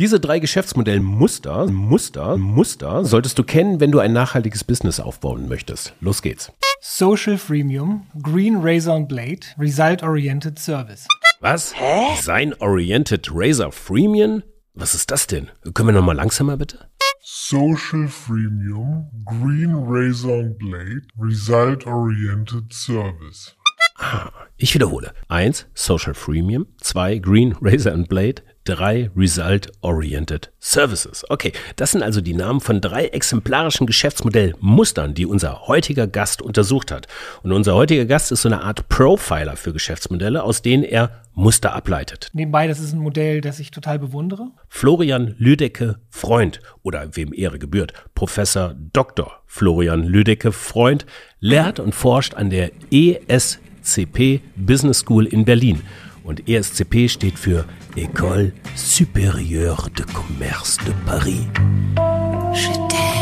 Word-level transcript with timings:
Diese 0.00 0.18
drei 0.18 0.40
Geschäftsmodellmuster, 0.40 1.66
Muster, 1.68 2.36
Muster 2.36 3.04
solltest 3.04 3.38
du 3.38 3.44
kennen, 3.44 3.78
wenn 3.78 3.92
du 3.92 4.00
ein 4.00 4.12
nachhaltiges 4.12 4.64
Business 4.64 4.98
aufbauen 4.98 5.46
möchtest. 5.48 5.94
Los 6.00 6.20
geht's. 6.20 6.50
Social 6.80 7.38
Freemium, 7.38 8.04
Green 8.20 8.56
Razor 8.60 8.96
and 8.96 9.08
Blade, 9.08 9.46
Result 9.56 10.02
Oriented 10.02 10.58
Service. 10.58 11.06
Was? 11.40 11.72
Hä? 11.76 12.16
Design 12.16 12.54
Oriented 12.58 13.28
Razor 13.32 13.70
Freemium? 13.70 14.42
Was 14.74 14.96
ist 14.96 15.12
das 15.12 15.28
denn? 15.28 15.48
Können 15.74 15.90
wir 15.90 15.92
nochmal 15.92 16.16
langsamer 16.16 16.56
bitte? 16.56 16.90
Social 17.22 18.08
Freemium, 18.08 19.08
Green 19.24 19.76
Razor 19.76 20.40
and 20.40 20.58
Blade, 20.58 21.02
Result 21.20 21.86
Oriented 21.86 22.72
Service. 22.72 23.54
Ah, 23.96 24.28
ich 24.56 24.74
wiederhole. 24.74 25.12
Eins 25.28 25.66
Social 25.74 26.14
Freemium. 26.14 26.66
zwei 26.78 27.18
Green 27.18 27.56
Razor 27.60 27.92
and 27.92 28.08
Blade. 28.08 28.42
drei 28.64 29.10
Result-Oriented 29.14 30.50
Services. 30.58 31.22
Okay, 31.28 31.52
das 31.76 31.92
sind 31.92 32.02
also 32.02 32.22
die 32.22 32.32
Namen 32.32 32.60
von 32.60 32.80
drei 32.80 33.08
exemplarischen 33.08 33.86
Geschäftsmodellmustern, 33.86 35.12
die 35.12 35.26
unser 35.26 35.66
heutiger 35.66 36.06
Gast 36.06 36.40
untersucht 36.40 36.90
hat. 36.90 37.06
Und 37.42 37.52
unser 37.52 37.74
heutiger 37.74 38.06
Gast 38.06 38.32
ist 38.32 38.40
so 38.42 38.48
eine 38.48 38.62
Art 38.62 38.88
Profiler 38.88 39.56
für 39.56 39.74
Geschäftsmodelle, 39.74 40.42
aus 40.42 40.62
denen 40.62 40.82
er 40.82 41.24
Muster 41.34 41.74
ableitet. 41.74 42.30
Nebenbei, 42.32 42.66
das 42.66 42.78
ist 42.78 42.94
ein 42.94 43.00
Modell, 43.00 43.42
das 43.42 43.58
ich 43.58 43.70
total 43.70 43.98
bewundere. 43.98 44.48
Florian 44.68 45.34
Lüdecke 45.36 45.98
Freund 46.08 46.60
oder 46.82 47.16
wem 47.16 47.34
Ehre 47.34 47.58
gebührt, 47.58 47.92
Professor 48.14 48.74
Dr. 48.94 49.42
Florian 49.44 50.04
Lüdecke 50.04 50.52
Freund 50.52 51.04
lehrt 51.38 51.80
und 51.80 51.94
forscht 51.94 52.34
an 52.34 52.48
der 52.48 52.70
ES 52.90 53.58
ESCP 53.84 54.40
Business 54.56 55.00
School 55.00 55.26
in 55.26 55.44
Berlin. 55.44 55.82
Und 56.24 56.48
ESCP 56.48 57.08
steht 57.08 57.38
für 57.38 57.66
École 57.96 58.52
Supérieure 58.76 59.90
de 59.90 60.06
Commerce 60.06 60.78
de 60.84 60.94
Paris. 61.04 61.46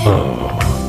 Oh 0.07 0.82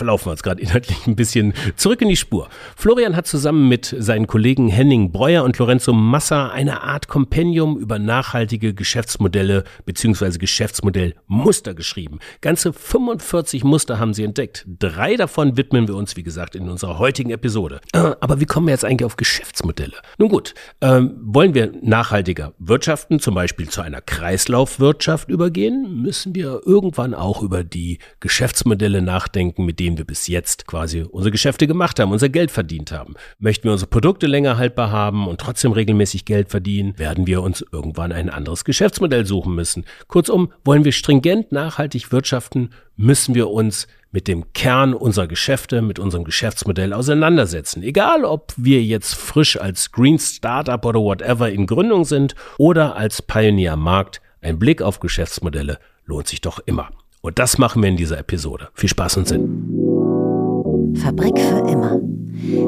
verlaufen 0.00 0.26
wir 0.26 0.30
uns 0.30 0.42
gerade 0.42 0.62
inhaltlich 0.62 1.06
ein 1.06 1.14
bisschen 1.14 1.52
zurück 1.76 2.00
in 2.00 2.08
die 2.08 2.16
Spur. 2.16 2.48
Florian 2.74 3.16
hat 3.16 3.26
zusammen 3.26 3.68
mit 3.68 3.94
seinen 3.98 4.26
Kollegen 4.26 4.68
Henning 4.68 5.12
Breuer 5.12 5.44
und 5.44 5.58
Lorenzo 5.58 5.92
Massa 5.92 6.48
eine 6.48 6.82
Art 6.82 7.06
Kompendium 7.08 7.76
über 7.78 7.98
nachhaltige 7.98 8.72
Geschäftsmodelle 8.72 9.64
bzw. 9.84 10.38
Geschäftsmodellmuster 10.38 11.74
geschrieben. 11.74 12.18
Ganze 12.40 12.72
45 12.72 13.62
Muster 13.62 13.98
haben 13.98 14.14
sie 14.14 14.24
entdeckt. 14.24 14.64
Drei 14.78 15.16
davon 15.16 15.58
widmen 15.58 15.86
wir 15.86 15.96
uns, 15.96 16.16
wie 16.16 16.22
gesagt, 16.22 16.54
in 16.54 16.70
unserer 16.70 16.98
heutigen 16.98 17.30
Episode. 17.30 17.82
Äh, 17.92 18.12
aber 18.20 18.40
wie 18.40 18.46
kommen 18.46 18.68
wir 18.68 18.72
jetzt 18.72 18.86
eigentlich 18.86 19.04
auf 19.04 19.16
Geschäftsmodelle? 19.16 19.96
Nun 20.16 20.30
gut, 20.30 20.54
ähm, 20.80 21.14
wollen 21.22 21.52
wir 21.52 21.72
nachhaltiger 21.82 22.54
wirtschaften, 22.58 23.20
zum 23.20 23.34
Beispiel 23.34 23.68
zu 23.68 23.82
einer 23.82 24.00
Kreislaufwirtschaft 24.00 25.28
übergehen, 25.28 26.00
müssen 26.02 26.34
wir 26.34 26.62
irgendwann 26.64 27.12
auch 27.12 27.42
über 27.42 27.64
die 27.64 27.98
Geschäftsmodelle 28.20 29.02
nachdenken, 29.02 29.66
mit 29.66 29.78
denen 29.78 29.89
denen 29.90 29.98
wir 29.98 30.04
bis 30.04 30.28
jetzt 30.28 30.68
quasi 30.68 31.02
unsere 31.02 31.32
Geschäfte 31.32 31.66
gemacht 31.66 31.98
haben, 31.98 32.12
unser 32.12 32.28
Geld 32.28 32.52
verdient 32.52 32.92
haben. 32.92 33.14
Möchten 33.40 33.64
wir 33.64 33.72
unsere 33.72 33.90
Produkte 33.90 34.28
länger 34.28 34.56
haltbar 34.56 34.92
haben 34.92 35.26
und 35.26 35.40
trotzdem 35.40 35.72
regelmäßig 35.72 36.24
Geld 36.24 36.48
verdienen, 36.48 36.96
werden 36.96 37.26
wir 37.26 37.42
uns 37.42 37.64
irgendwann 37.72 38.12
ein 38.12 38.30
anderes 38.30 38.64
Geschäftsmodell 38.64 39.26
suchen 39.26 39.54
müssen. 39.54 39.84
Kurzum, 40.06 40.52
wollen 40.64 40.84
wir 40.84 40.92
stringent 40.92 41.50
nachhaltig 41.50 42.12
wirtschaften, 42.12 42.70
müssen 42.96 43.34
wir 43.34 43.50
uns 43.50 43.88
mit 44.12 44.28
dem 44.28 44.52
Kern 44.52 44.94
unserer 44.94 45.26
Geschäfte, 45.26 45.82
mit 45.82 45.98
unserem 45.98 46.24
Geschäftsmodell 46.24 46.92
auseinandersetzen. 46.92 47.82
Egal, 47.82 48.24
ob 48.24 48.52
wir 48.56 48.82
jetzt 48.82 49.14
frisch 49.14 49.60
als 49.60 49.90
Green 49.90 50.18
Startup 50.20 50.84
oder 50.84 51.00
whatever 51.00 51.50
in 51.50 51.66
Gründung 51.66 52.04
sind 52.04 52.34
oder 52.58 52.94
als 52.94 53.22
Pioneer 53.22 53.76
Markt, 53.76 54.20
ein 54.40 54.58
Blick 54.58 54.82
auf 54.82 55.00
Geschäftsmodelle 55.00 55.78
lohnt 56.04 56.28
sich 56.28 56.40
doch 56.40 56.60
immer. 56.64 56.90
Und 57.22 57.38
das 57.38 57.58
machen 57.58 57.82
wir 57.82 57.90
in 57.90 57.96
dieser 57.96 58.18
Episode. 58.18 58.70
Viel 58.72 58.88
Spaß 58.88 59.18
und 59.18 59.28
Sinn. 59.28 60.96
Fabrik 61.02 61.38
für 61.38 61.68
immer. 61.68 62.00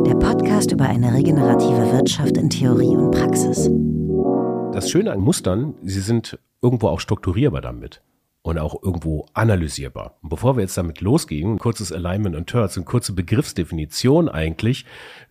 Der 0.04 0.14
Podcast 0.14 0.72
über 0.72 0.84
eine 0.84 1.14
regenerative 1.14 1.90
Wirtschaft 1.92 2.36
in 2.36 2.50
Theorie 2.50 2.94
und 2.96 3.10
Praxis. 3.12 3.70
Das 4.74 4.90
Schöne 4.90 5.12
an 5.12 5.20
Mustern, 5.20 5.74
sie 5.82 6.00
sind 6.00 6.38
irgendwo 6.60 6.88
auch 6.88 7.00
strukturierbar 7.00 7.62
damit 7.62 8.02
und 8.42 8.58
auch 8.58 8.82
irgendwo 8.82 9.26
analysierbar. 9.32 10.18
Und 10.22 10.28
bevor 10.28 10.56
wir 10.56 10.62
jetzt 10.62 10.76
damit 10.76 11.00
losgehen, 11.00 11.52
ein 11.52 11.58
kurzes 11.58 11.90
Alignment 11.90 12.36
und 12.36 12.46
Turns, 12.46 12.76
eine 12.76 12.84
kurze 12.84 13.14
Begriffsdefinition 13.14 14.28
eigentlich 14.28 14.84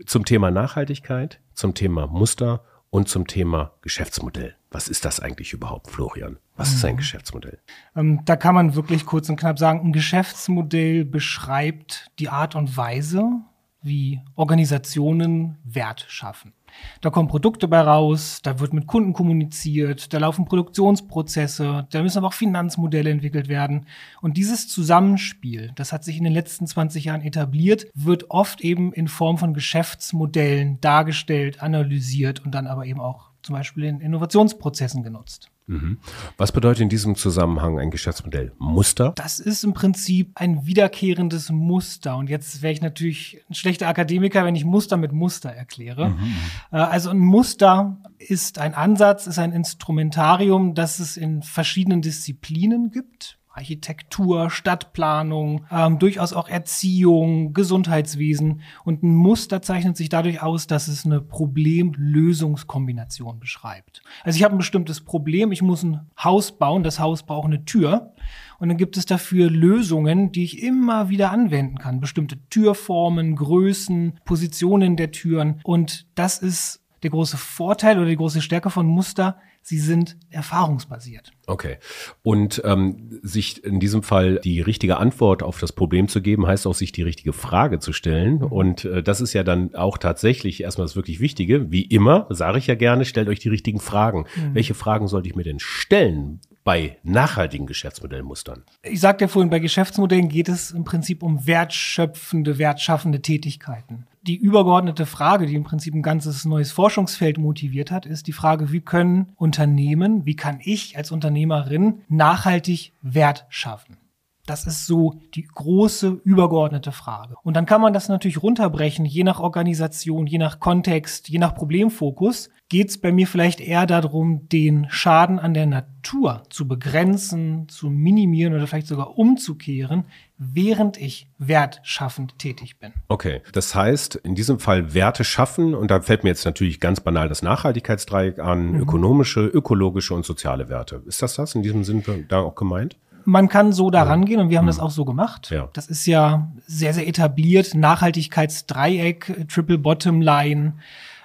zum 0.06 0.26
Thema 0.26 0.50
Nachhaltigkeit, 0.50 1.40
zum 1.54 1.76
Thema 1.76 2.08
Muster 2.08 2.64
und 2.92 3.10
zum 3.10 3.26
Thema 3.26 3.72
Geschäftsmodell. 3.82 4.56
Was 4.70 4.88
ist 4.88 5.06
das 5.06 5.20
eigentlich 5.20 5.54
überhaupt, 5.54 5.90
Florian? 5.90 6.38
Was 6.56 6.74
ist 6.74 6.86
ein 6.86 6.94
mhm. 6.94 6.98
Geschäftsmodell? 6.98 7.60
Ähm, 7.96 8.22
da 8.26 8.36
kann 8.36 8.54
man 8.54 8.76
wirklich 8.76 9.06
kurz 9.06 9.28
und 9.30 9.38
knapp 9.38 9.58
sagen, 9.58 9.82
ein 9.82 9.94
Geschäftsmodell 9.94 11.06
beschreibt 11.06 12.12
die 12.20 12.30
Art 12.30 12.54
und 12.54 12.78
Weise, 12.78 13.42
wie 13.82 14.22
Organisationen 14.36 15.58
Wert 15.64 16.06
schaffen. 16.08 16.54
Da 17.02 17.10
kommen 17.10 17.28
Produkte 17.28 17.68
bei 17.68 17.82
raus, 17.82 18.40
da 18.44 18.60
wird 18.60 18.74
mit 18.74 18.88
Kunden 18.88 19.14
kommuniziert, 19.14 20.14
da 20.14 20.20
laufen 20.20 20.46
Produktionsprozesse, 20.46 21.88
da 21.90 22.02
müssen 22.02 22.20
aber 22.20 22.28
auch 22.28 22.34
Finanzmodelle 22.34 23.10
entwickelt 23.10 23.50
werden. 23.50 23.88
Und 24.22 24.38
dieses 24.38 24.68
Zusammenspiel, 24.68 25.72
das 25.76 25.92
hat 25.92 26.04
sich 26.04 26.18
in 26.18 26.24
den 26.24 26.34
letzten 26.34 26.68
20 26.68 27.06
Jahren 27.06 27.22
etabliert, 27.22 27.88
wird 27.94 28.30
oft 28.30 28.62
eben 28.62 28.94
in 28.94 29.08
Form 29.08 29.38
von 29.38 29.54
Geschäftsmodellen 29.54 30.80
dargestellt, 30.80 31.62
analysiert 31.62 32.40
und 32.46 32.52
dann 32.52 32.68
aber 32.68 32.86
eben 32.86 33.02
auch 33.02 33.31
zum 33.44 33.56
Beispiel 33.56 33.86
in 33.86 34.00
Innovationsprozessen 34.00 35.04
genutzt. 35.04 35.50
Mhm. 35.68 36.00
Was 36.38 36.52
bedeutet 36.52 36.82
in 36.82 36.90
diesem 36.90 37.16
Zusammenhang 37.16 37.80
ein 37.80 37.92
Geschäftsmodell? 37.92 38.52
Muster? 38.58 39.14
Das 39.16 39.40
ist 39.40 39.64
im 39.64 39.74
Prinzip 39.74 40.32
ein 40.36 40.66
wiederkehrendes 40.66 41.50
Muster. 41.50 42.18
Und 42.18 42.30
jetzt 42.30 42.62
wäre 42.62 42.74
ich 42.74 42.82
natürlich 42.82 43.42
ein 43.50 43.54
schlechter 43.54 43.88
Akademiker, 43.88 44.44
wenn 44.44 44.56
ich 44.56 44.66
Muster 44.66 44.98
mit 44.98 45.14
Muster 45.14 45.50
erkläre. 45.50 46.10
Mhm. 46.10 46.16
mhm. 46.16 46.36
Äh, 46.72 46.78
also 46.78 47.10
ein 47.10 47.20
Muster 47.20 47.98
ist 48.18 48.60
ein 48.60 48.74
Ansatz, 48.74 49.28
ist 49.28 49.40
ein 49.40 49.54
Instrumentarium, 49.54 50.76
das 50.76 51.00
es 51.00 51.16
in 51.16 51.42
verschiedenen 51.42 52.02
Disziplinen 52.02 52.92
gibt. 52.92 53.38
Architektur, 53.54 54.50
Stadtplanung, 54.50 55.66
ähm, 55.72 56.00
durchaus 56.00 56.34
auch 56.34 56.48
Erziehung, 56.48 57.54
Gesundheitswesen. 57.54 58.62
Und 58.84 59.04
ein 59.04 59.14
Muster 59.14 59.62
zeichnet 59.62 59.98
sich 59.98 60.10
dadurch 60.10 60.42
aus, 60.42 60.68
dass 60.68 60.88
es 60.88 61.06
eine 61.06 61.22
Problem-Lösungskombination 61.22 63.40
beschreibt. 63.40 64.02
Also 64.24 64.38
ich 64.38 64.44
habe 64.44 64.56
ein 64.56 64.60
bestimmtes 64.60 65.02
Problem, 65.02 65.52
ich 65.52 65.62
muss 65.62 65.84
ein 65.84 66.10
Haus 66.22 66.58
bauen, 66.58 66.84
das 66.84 67.00
Haus 67.00 67.24
braucht 67.24 67.48
eine 67.48 67.66
Tür. 67.66 68.14
Und 68.60 68.70
dann 68.70 68.78
gibt 68.78 68.96
es 68.96 69.06
dafür 69.06 69.50
Lösungen, 69.50 70.32
die 70.32 70.44
ich 70.44 70.64
immer 70.64 71.10
wieder 71.10 71.32
anwenden 71.32 71.78
kann. 71.78 72.00
Bestimmte 72.00 72.38
Türformen, 72.50 73.36
Größen, 73.36 74.20
Positionen 74.24 74.96
der 74.96 75.12
Türen. 75.12 75.60
Und 75.64 76.06
das 76.16 76.38
ist 76.38 76.82
der 77.04 77.10
große 77.10 77.38
Vorteil 77.38 77.98
oder 77.98 78.08
die 78.08 78.16
große 78.16 78.42
Stärke 78.42 78.70
von 78.70 78.86
Muster 78.86 79.38
sie 79.62 79.80
sind 79.80 80.18
erfahrungsbasiert. 80.30 81.32
Okay. 81.48 81.78
Und 82.24 82.62
ähm, 82.66 83.20
sich 83.22 83.64
in 83.64 83.80
diesem 83.80 84.04
Fall 84.04 84.40
die 84.44 84.62
richtige 84.62 84.98
Antwort 84.98 85.44
auf 85.44 85.60
das 85.60 85.72
Problem 85.72 86.08
zu 86.08 86.22
geben, 86.22 86.48
heißt 86.48 86.66
auch, 86.68 86.74
sich 86.74 86.92
die 86.92 87.04
richtige 87.04 87.34
Frage 87.34 87.80
zu 87.80 87.94
stellen. 87.94 88.36
Mhm. 88.36 88.44
Und 88.44 88.86
äh, 88.86 89.04
das 89.04 89.22
ist 89.22 89.34
ja 89.34 89.44
dann 89.44 89.76
auch 89.76 89.98
tatsächlich 89.98 90.64
erstmal 90.64 90.86
das 90.86 90.96
wirklich 90.96 91.20
Wichtige. 91.20 91.72
Wie 91.72 91.84
immer, 91.84 92.28
sage 92.30 92.58
ich 92.58 92.68
ja 92.68 92.76
gerne, 92.76 93.06
stellt 93.06 93.30
euch 93.30 93.40
die 93.40 93.50
richtigen 93.50 93.80
Fragen. 93.80 94.26
Mhm. 94.36 94.56
Welche 94.56 94.74
Fragen 94.74 95.08
sollte 95.08 95.30
ich 95.30 95.36
mir 95.36 95.44
denn 95.44 95.60
stellen? 95.60 96.40
Bei 96.64 96.98
nachhaltigen 97.04 97.66
Geschäftsmodellmustern? 97.66 98.64
Ich 98.84 99.00
sagte 99.00 99.26
ja 99.26 99.28
vorhin, 99.28 99.50
bei 99.50 99.60
Geschäftsmodellen 99.60 100.30
geht 100.30 100.50
es 100.50 100.72
im 100.72 100.84
Prinzip 100.84 101.24
um 101.24 101.48
wertschöpfende, 101.48 102.58
wertschaffende 102.58 103.22
Tätigkeiten 103.22 104.08
die 104.24 104.38
übergeordnete 104.38 105.06
Frage, 105.06 105.46
die 105.46 105.56
im 105.56 105.64
Prinzip 105.64 105.94
ein 105.94 106.04
ganzes 106.04 106.46
neues 106.46 106.72
Forschungsfeld 106.72 107.38
motiviert 107.38 107.92
hat, 107.92 108.06
ist 108.06 108.28
die 108.28 108.34
Frage, 108.34 108.72
wie 108.72 108.82
können 108.82 109.34
Unternehmen, 109.36 110.26
wie 110.26 110.36
kann 110.36 110.60
ich 110.64 110.96
als 110.98 111.12
Unternehmerin 111.12 112.02
nachhaltig 112.08 112.94
Wert 113.02 113.46
schaffen? 113.50 113.98
Das 114.46 114.66
ist 114.66 114.88
so 114.88 115.20
die 115.36 115.44
große 115.44 116.20
übergeordnete 116.24 116.92
Frage. 116.92 117.36
Und 117.44 117.56
dann 117.56 117.66
kann 117.66 117.80
man 117.80 117.94
das 117.94 118.10
natürlich 118.10 118.42
runterbrechen, 118.42 119.06
je 119.06 119.24
nach 119.24 119.40
Organisation, 119.40 120.26
je 120.28 120.40
nach 120.40 120.60
Kontext, 120.60 121.30
je 121.30 121.38
nach 121.38 121.56
Problemfokus. 121.56 122.50
Geht 122.72 122.88
es 122.88 122.98
bei 122.98 123.12
mir 123.12 123.28
vielleicht 123.28 123.60
eher 123.60 123.86
darum, 123.86 124.48
den 124.48 124.88
Schaden 124.90 125.40
an 125.40 125.54
der 125.54 125.66
Natur 125.66 126.44
zu 126.50 126.70
begrenzen, 126.70 127.68
zu 127.68 127.90
minimieren 127.90 128.54
oder 128.54 128.66
vielleicht 128.66 128.88
sogar 128.88 129.18
umzukehren, 129.18 130.06
während 130.38 130.96
ich 130.96 131.28
wertschaffend 131.38 132.40
tätig 132.40 132.80
bin. 132.80 132.94
Okay, 133.10 133.42
das 133.52 133.76
heißt, 133.76 134.16
in 134.16 134.36
diesem 134.36 134.60
Fall 134.60 134.94
Werte 134.94 135.26
schaffen, 135.26 135.76
und 135.76 135.92
da 135.92 136.00
fällt 136.00 136.24
mir 136.24 136.30
jetzt 136.30 136.46
natürlich 136.46 136.80
ganz 136.80 137.02
banal 137.02 137.28
das 137.28 137.42
Nachhaltigkeitsdreieck 137.42 138.40
an, 138.40 138.72
mhm. 138.72 138.80
ökonomische, 138.80 139.46
ökologische 139.48 140.14
und 140.14 140.24
soziale 140.24 140.70
Werte. 140.70 141.04
Ist 141.06 141.22
das 141.22 141.34
das 141.36 141.54
in 141.56 141.64
diesem 141.64 141.84
Sinn 141.84 142.06
da 142.30 142.40
auch 142.40 142.56
gemeint? 142.56 142.96
man 143.26 143.50
kann 143.50 143.72
so 143.72 143.92
da 143.92 144.02
rangehen 144.02 144.40
und 144.40 144.50
wir 144.50 144.58
haben 144.58 144.66
das 144.66 144.78
hm. 144.78 144.84
auch 144.84 144.90
so 144.90 145.06
gemacht. 145.06 145.52
Ja. 145.52 145.70
Das 145.74 145.86
ist 145.86 146.08
ja 146.08 146.52
sehr, 146.66 146.96
sehr 146.96 147.08
etabliert. 147.08 147.76
Nachhaltigkeitsdreieck, 147.76 149.48
Triple 149.48 149.78
Bottom 149.78 150.22
Line. 150.22 150.74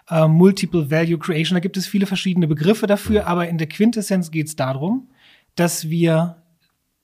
Äh, 0.08 0.26
Multiple 0.26 0.90
Value 0.90 1.18
Creation. 1.18 1.54
Da 1.54 1.60
gibt 1.60 1.76
es 1.76 1.86
viele 1.86 2.06
verschiedene 2.06 2.46
Begriffe 2.46 2.86
dafür, 2.86 3.26
aber 3.26 3.48
in 3.48 3.58
der 3.58 3.68
Quintessenz 3.68 4.30
geht 4.30 4.48
es 4.48 4.56
darum, 4.56 5.08
dass 5.54 5.88
wir 5.88 6.42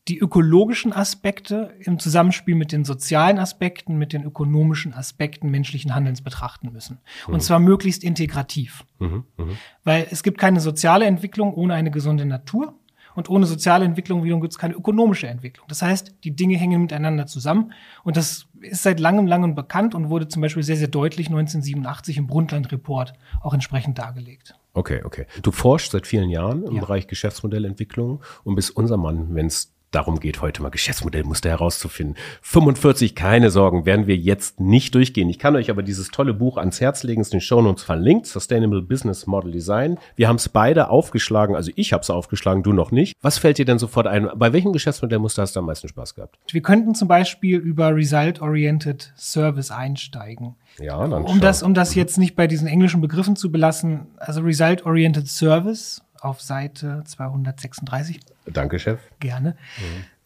die 0.09 0.19
ökologischen 0.19 0.93
Aspekte 0.93 1.77
im 1.79 2.01
Zusammenspiel 2.01 2.57
mit 2.57 2.73
den 2.73 2.85
sozialen 2.85 3.39
Aspekten, 3.39 3.99
mit 3.99 4.13
den 4.13 4.25
ökonomischen 4.25 4.93
Aspekten 4.93 5.49
menschlichen 5.51 5.95
Handelns 5.95 6.23
betrachten 6.23 6.73
müssen. 6.73 6.99
Und 7.29 7.43
zwar 7.43 7.61
möglichst 7.61 8.03
integrativ. 8.03 8.85
Mhm, 8.99 9.25
mh. 9.37 9.45
Weil 9.85 10.09
es 10.11 10.25
gibt 10.25 10.39
keine 10.39 10.61
soziale 10.61 11.05
Entwicklung 11.05 11.55
ohne 11.55 11.75
eine 11.75 11.93
gesunde 11.93 12.25
Natur. 12.25 12.75
Und 13.15 13.29
ohne 13.31 13.47
soziale 13.47 13.85
Entwicklung 13.85 14.25
wiederum 14.25 14.41
gibt 14.41 14.53
es 14.53 14.59
keine 14.59 14.75
ökonomische 14.75 15.27
Entwicklung. 15.29 15.67
Das 15.69 15.83
heißt, 15.83 16.15
die 16.25 16.35
Dinge 16.35 16.57
hängen 16.57 16.83
miteinander 16.83 17.27
zusammen. 17.27 17.73
Und 18.05 18.17
das 18.17 18.47
ist 18.61 18.83
seit 18.83 19.01
langem, 19.01 19.27
langem 19.27 19.55
bekannt 19.55 19.95
und 19.95 20.09
wurde 20.09 20.29
zum 20.29 20.43
Beispiel 20.43 20.63
sehr, 20.63 20.77
sehr 20.77 20.89
deutlich 20.89 21.29
1987 21.29 22.17
im 22.17 22.27
Brundtland-Report 22.27 23.13
auch 23.43 23.55
entsprechend 23.55 23.99
dargelegt. 23.99 24.55
Okay, 24.75 25.03
okay. 25.05 25.27
Du 25.43 25.53
forschst 25.53 25.93
seit 25.93 26.07
vielen 26.07 26.31
Jahren 26.31 26.65
im 26.65 26.77
Ja. 26.77 26.81
Bereich 26.81 27.07
Geschäftsmodellentwicklung 27.07 28.23
und 28.45 28.55
bist 28.55 28.75
unser 28.77 28.97
Mann, 28.97 29.35
wenn 29.35 29.47
es 29.47 29.73
darum 29.93 30.21
geht, 30.21 30.41
heute 30.43 30.63
mal 30.63 30.71
Geschäftsmodellmuster 30.71 31.51
herauszufinden. 31.51 32.17
45, 32.43 33.15
keine 33.15 33.51
Sorgen, 33.51 33.87
werden 33.87 34.07
wir 34.07 34.17
jetzt 34.17 34.61
nicht 34.61 34.95
durchgehen. 34.95 35.29
Ich 35.29 35.39
kann 35.39 35.57
euch 35.57 35.71
aber 35.71 35.83
dieses 35.83 36.09
tolle 36.09 36.35
Buch 36.35 36.57
ans 36.57 36.81
Herz 36.81 37.03
legen, 37.03 37.21
ist 37.21 37.33
in 37.33 37.39
den 37.39 37.43
Shownotes 37.43 37.85
verlinkt, 37.85 38.27
Sustainable 38.27 38.83
Business 38.83 39.27
Model 39.27 39.53
Design. 39.53 39.99
Wir 40.17 40.29
haben 40.29 40.37
es 40.37 40.49
beide 40.49 40.89
aufgeschlagen, 40.89 41.55
also 41.55 41.71
ich 41.77 41.93
habe 41.93 42.03
es 42.03 42.11
aufgeschlagen, 42.11 42.63
du 42.63 42.73
noch 42.73 42.91
nicht. 42.91 43.15
Was 43.23 43.39
fällt 43.39 43.59
dir 43.59 43.65
denn 43.65 43.79
sofort 43.79 44.07
ein? 44.07 44.29
Bei 44.35 44.53
welchem 44.53 44.73
Geschäftsmodellmuster 44.73 45.43
hast 45.43 45.57
du 45.57 45.61
am 45.61 45.67
meisten 45.67 45.89
Spaß 45.89 46.15
gehabt? 46.15 46.39
Wir 46.51 46.63
könnten 46.63 46.95
zum 46.95 47.09
Beispiel 47.09 47.59
über 47.59 47.95
Result-Oriented 47.95 49.13
Service 49.17 49.71
einsteigen. 49.71 50.57
Ja, 50.81 51.07
dann 51.07 51.25
Um 51.25 51.41
das, 51.41 51.63
um 51.63 51.75
das 51.75 51.95
jetzt 51.95 52.19
nicht 52.19 52.35
bei 52.35 52.47
diesen 52.47 52.67
englischen 52.67 53.01
Begriffen 53.01 53.37
zu 53.37 53.53
belassen, 53.53 54.07
also 54.17 54.41
Result-Oriented 54.41 55.29
Service 55.29 56.03
auf 56.25 56.41
Seite 56.41 57.03
236 57.05 58.21
Danke, 58.47 58.79
Chef. 58.79 59.01
gerne. 59.21 59.57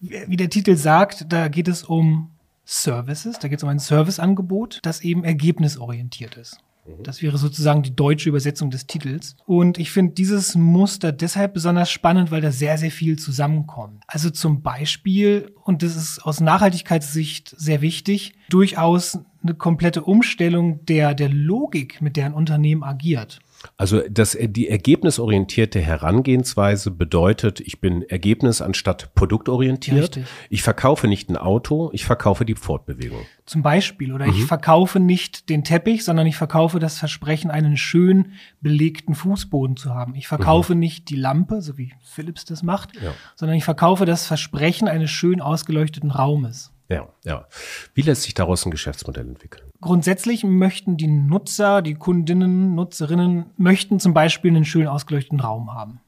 Wie 0.01 0.25
wie 0.27 0.37
der 0.37 0.51
Titel 0.51 0.77
sagt, 0.77 1.33
da 1.33 1.49
geht 1.49 1.69
es 1.69 1.83
um 1.83 2.31
Services, 2.65 3.39
da 3.39 3.49
geht 3.49 3.59
es 3.59 3.63
um 3.63 3.69
ein 3.69 3.79
Serviceangebot, 3.79 4.81
das 4.83 5.01
eben 5.01 5.25
ergebnisorientiert 5.25 6.37
ist. 6.37 6.59
Das 7.03 7.23
wäre 7.23 7.39
sozusagen 7.39 7.83
die 7.83 7.95
deutsche 7.95 8.29
Übersetzung 8.29 8.71
des 8.71 8.87
Titels. 8.87 9.37
Und 9.45 9.79
ich 9.79 9.91
finde 9.91 10.15
dieses 10.15 10.55
Muster 10.55 11.13
deshalb 11.13 11.55
besonders 11.55 11.91
spannend, 11.91 12.31
weil 12.31 12.41
da 12.41 12.53
sehr, 12.53 12.79
sehr 12.79 12.91
viel 12.91 13.19
zusammenkommt. 13.19 14.03
Also 14.07 14.31
zum 14.31 14.63
Beispiel, 14.63 15.53
und 15.65 15.83
das 15.83 15.97
ist 15.97 16.21
aus 16.25 16.41
Nachhaltigkeitssicht 16.41 17.55
sehr 17.57 17.81
wichtig, 17.81 18.35
durchaus 18.49 19.19
eine 19.43 19.55
komplette 19.55 20.03
Umstellung 20.03 20.85
der, 20.87 21.15
der 21.15 21.29
Logik, 21.29 22.01
mit 22.03 22.17
der 22.17 22.27
ein 22.27 22.35
Unternehmen 22.35 22.83
agiert. 22.83 23.41
Also 23.77 24.03
das, 24.09 24.37
die 24.41 24.69
ergebnisorientierte 24.69 25.81
Herangehensweise 25.81 26.91
bedeutet, 26.91 27.61
ich 27.61 27.81
bin 27.81 28.03
Ergebnis 28.03 28.61
anstatt 28.61 29.15
produktorientiert. 29.15 30.17
Richtig. 30.17 30.27
Ich 30.51 30.63
verkaufe 30.63 31.09
nicht 31.09 31.29
ein 31.31 31.37
Auto, 31.37 31.91
ich 31.93 32.05
verkaufe 32.05 32.45
die 32.45 32.55
Fortbewegung. 32.55 33.21
Zum 33.45 33.63
Beispiel. 33.63 34.13
Oder 34.13 34.27
ich 34.27 34.45
verkaufe 34.45 34.99
nicht 35.01 35.49
den 35.49 35.65
Teppich, 35.65 36.05
sondern 36.05 36.27
ich 36.27 36.37
verkaufe 36.37 36.79
das 36.79 36.99
Versprechen, 36.99 37.51
einen 37.51 37.77
schön 37.77 38.33
belegten 38.61 39.15
Fußboden 39.15 39.77
zu 39.77 39.95
haben. 39.95 40.15
Ich 40.15 40.27
verkaufe 40.29 40.75
nicht 40.75 41.11
die 41.11 41.17
Lampe, 41.17 41.63
so 41.63 41.79
wie 41.79 41.93
Philips 42.03 42.45
das 42.45 42.63
macht, 42.63 42.91
Ja. 43.01 43.13
sondern 43.35 43.57
ich 43.57 43.65
verkaufe 43.65 44.05
das 44.05 44.27
Versprechen 44.27 44.89
eines 44.89 45.11
schön 45.11 45.41
ausgeleuchteten 45.41 46.11
Raumes. 46.11 46.73
Ja, 46.89 47.09
ja. 47.25 47.47
Wie 47.95 48.03
lässt 48.03 48.23
sich 48.23 48.35
daraus 48.35 48.65
ein 48.65 48.71
Geschäftsmodell 48.71 49.27
entwickeln? 49.27 49.67
Grundsätzlich 49.81 50.45
möchten 50.45 50.97
die 50.97 51.09
Nutzer, 51.09 51.83
die 51.83 51.95
Kundinnen, 51.95 52.75
Nutzerinnen, 52.75 53.47
möchten 53.57 53.99
zum 54.01 54.15
Beispiel 54.15 54.51
einen 54.51 54.65
schön 54.65 54.87
ausgeleuchteten 54.87 55.41
Raum 55.41 55.75
haben. 55.75 56.01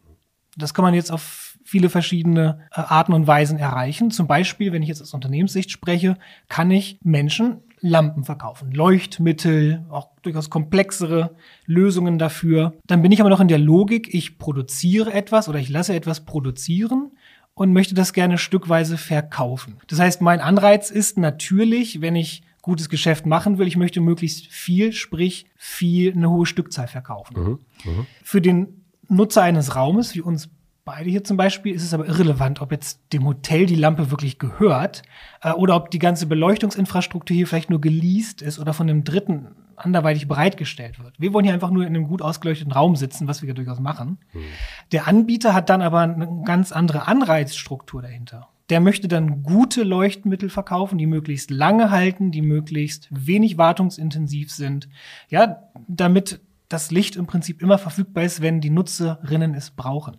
Das 0.57 0.75
kann 0.75 0.85
man 0.85 0.95
jetzt 0.95 1.13
auf 1.13 1.57
viele 1.65 1.91
verschiedene 1.91 2.67
äh, 2.71 2.81
Arten 2.81 3.13
und 3.13 3.27
Weisen 3.27 3.59
erreichen. 3.59 4.11
Zum 4.11 4.27
Beispiel, 4.27 4.73
wenn 4.73 4.83
ich 4.83 4.89
jetzt 4.89 5.03
aus 5.03 5.15
Unternehmenssicht 5.15 5.71
spreche, 5.71 6.17
kann 6.49 6.71
ich 6.71 6.99
Menschen 7.03 7.63
Lampen 7.81 8.25
verkaufen, 8.25 8.73
Leuchtmittel, 8.73 9.85
auch 9.89 10.09
durchaus 10.23 10.51
komplexere 10.51 11.37
Lösungen 11.67 12.19
dafür. 12.19 12.75
Dann 12.87 13.03
bin 13.03 13.13
ich 13.13 13.21
aber 13.21 13.31
noch 13.31 13.41
in 13.41 13.49
der 13.49 13.59
Logik, 13.59 14.13
ich 14.13 14.39
produziere 14.39 15.13
etwas 15.13 15.49
oder 15.49 15.59
ich 15.59 15.69
lasse 15.69 15.95
etwas 15.95 16.25
produzieren 16.25 17.13
und 17.59 17.73
möchte 17.73 17.95
das 17.95 18.13
gerne 18.13 18.39
stückweise 18.39 18.97
verkaufen. 18.97 19.79
Das 19.89 19.99
heißt, 19.99 20.23
mein 20.23 20.41
Anreiz 20.41 20.91
ist 20.91 21.19
natürlich, 21.19 22.01
wenn 22.01 22.15
ich 22.15 22.45
gutes 22.63 22.89
Geschäft 22.89 23.27
machen 23.27 23.59
will, 23.59 23.67
ich 23.67 23.77
möchte 23.77 24.01
möglichst 24.01 24.47
viel, 24.47 24.93
sprich 24.93 25.47
viel, 25.57 26.13
eine 26.13 26.31
hohe 26.31 26.47
Stückzahl 26.47 26.87
verkaufen. 26.87 27.35
Für 28.23 28.41
den 28.41 28.85
Nutzer 29.09 29.43
eines 29.43 29.75
Raumes, 29.75 30.15
wie 30.15 30.21
uns 30.21 30.51
beide 30.85 31.11
hier 31.11 31.25
zum 31.25 31.37
Beispiel, 31.37 31.75
ist 31.75 31.83
es 31.83 31.93
aber 31.93 32.07
irrelevant, 32.07 32.61
ob 32.61 32.71
jetzt 32.71 33.01
dem 33.13 33.27
Hotel 33.27 33.67
die 33.67 33.75
Lampe 33.75 34.13
wirklich 34.13 34.39
gehört 34.39 35.03
äh, 35.43 35.51
oder 35.51 35.75
ob 35.75 35.91
die 35.91 35.99
ganze 35.99 36.27
Beleuchtungsinfrastruktur 36.27 37.35
hier 37.35 37.47
vielleicht 37.47 37.71
nur 37.71 37.81
geleast 37.81 38.41
ist 38.41 38.61
oder 38.61 38.73
von 38.73 38.89
einem 38.89 39.03
Dritten 39.03 39.49
anderweitig 39.85 40.29
bereitgestellt 40.29 40.99
wird. 40.99 41.15
Wir 41.19 41.33
wollen 41.33 41.45
hier 41.45 41.55
einfach 41.55 41.71
nur 41.71 41.83
in 41.83 41.95
einem 41.95 42.09
gut 42.09 42.23
ausgeleuchteten 42.23 42.73
Raum 42.73 42.97
sitzen, 42.97 43.29
was 43.29 43.43
wir 43.43 43.49
ja 43.49 43.55
durchaus 43.55 43.81
machen. 43.81 44.19
Der 44.93 45.09
Anbieter 45.09 45.55
hat 45.55 45.71
dann 45.71 45.83
aber 45.83 46.01
eine 46.01 46.43
ganz 46.45 46.73
andere 46.73 47.07
Anreizstruktur 47.09 48.03
dahinter. 48.03 48.49
Der 48.71 48.81
möchte 48.81 49.09
dann 49.09 49.43
gute 49.43 49.83
Leuchtmittel 49.83 50.51
verkaufen, 50.51 50.99
die 50.99 51.07
möglichst 51.07 51.51
lange 51.51 51.91
halten, 51.91 52.31
die 52.33 52.43
möglichst 52.43 53.09
wenig 53.11 53.57
wartungsintensiv 53.57 54.53
sind. 54.53 54.89
Ja, 55.31 55.63
damit 55.87 56.41
das 56.69 56.91
Licht 56.91 57.17
im 57.17 57.27
Prinzip 57.27 57.63
immer 57.63 57.79
verfügbar 57.79 58.25
ist, 58.25 58.43
wenn 58.43 58.61
die 58.61 58.69
Nutzerinnen 58.69 59.55
es 59.55 59.71
brauchen. 59.71 60.19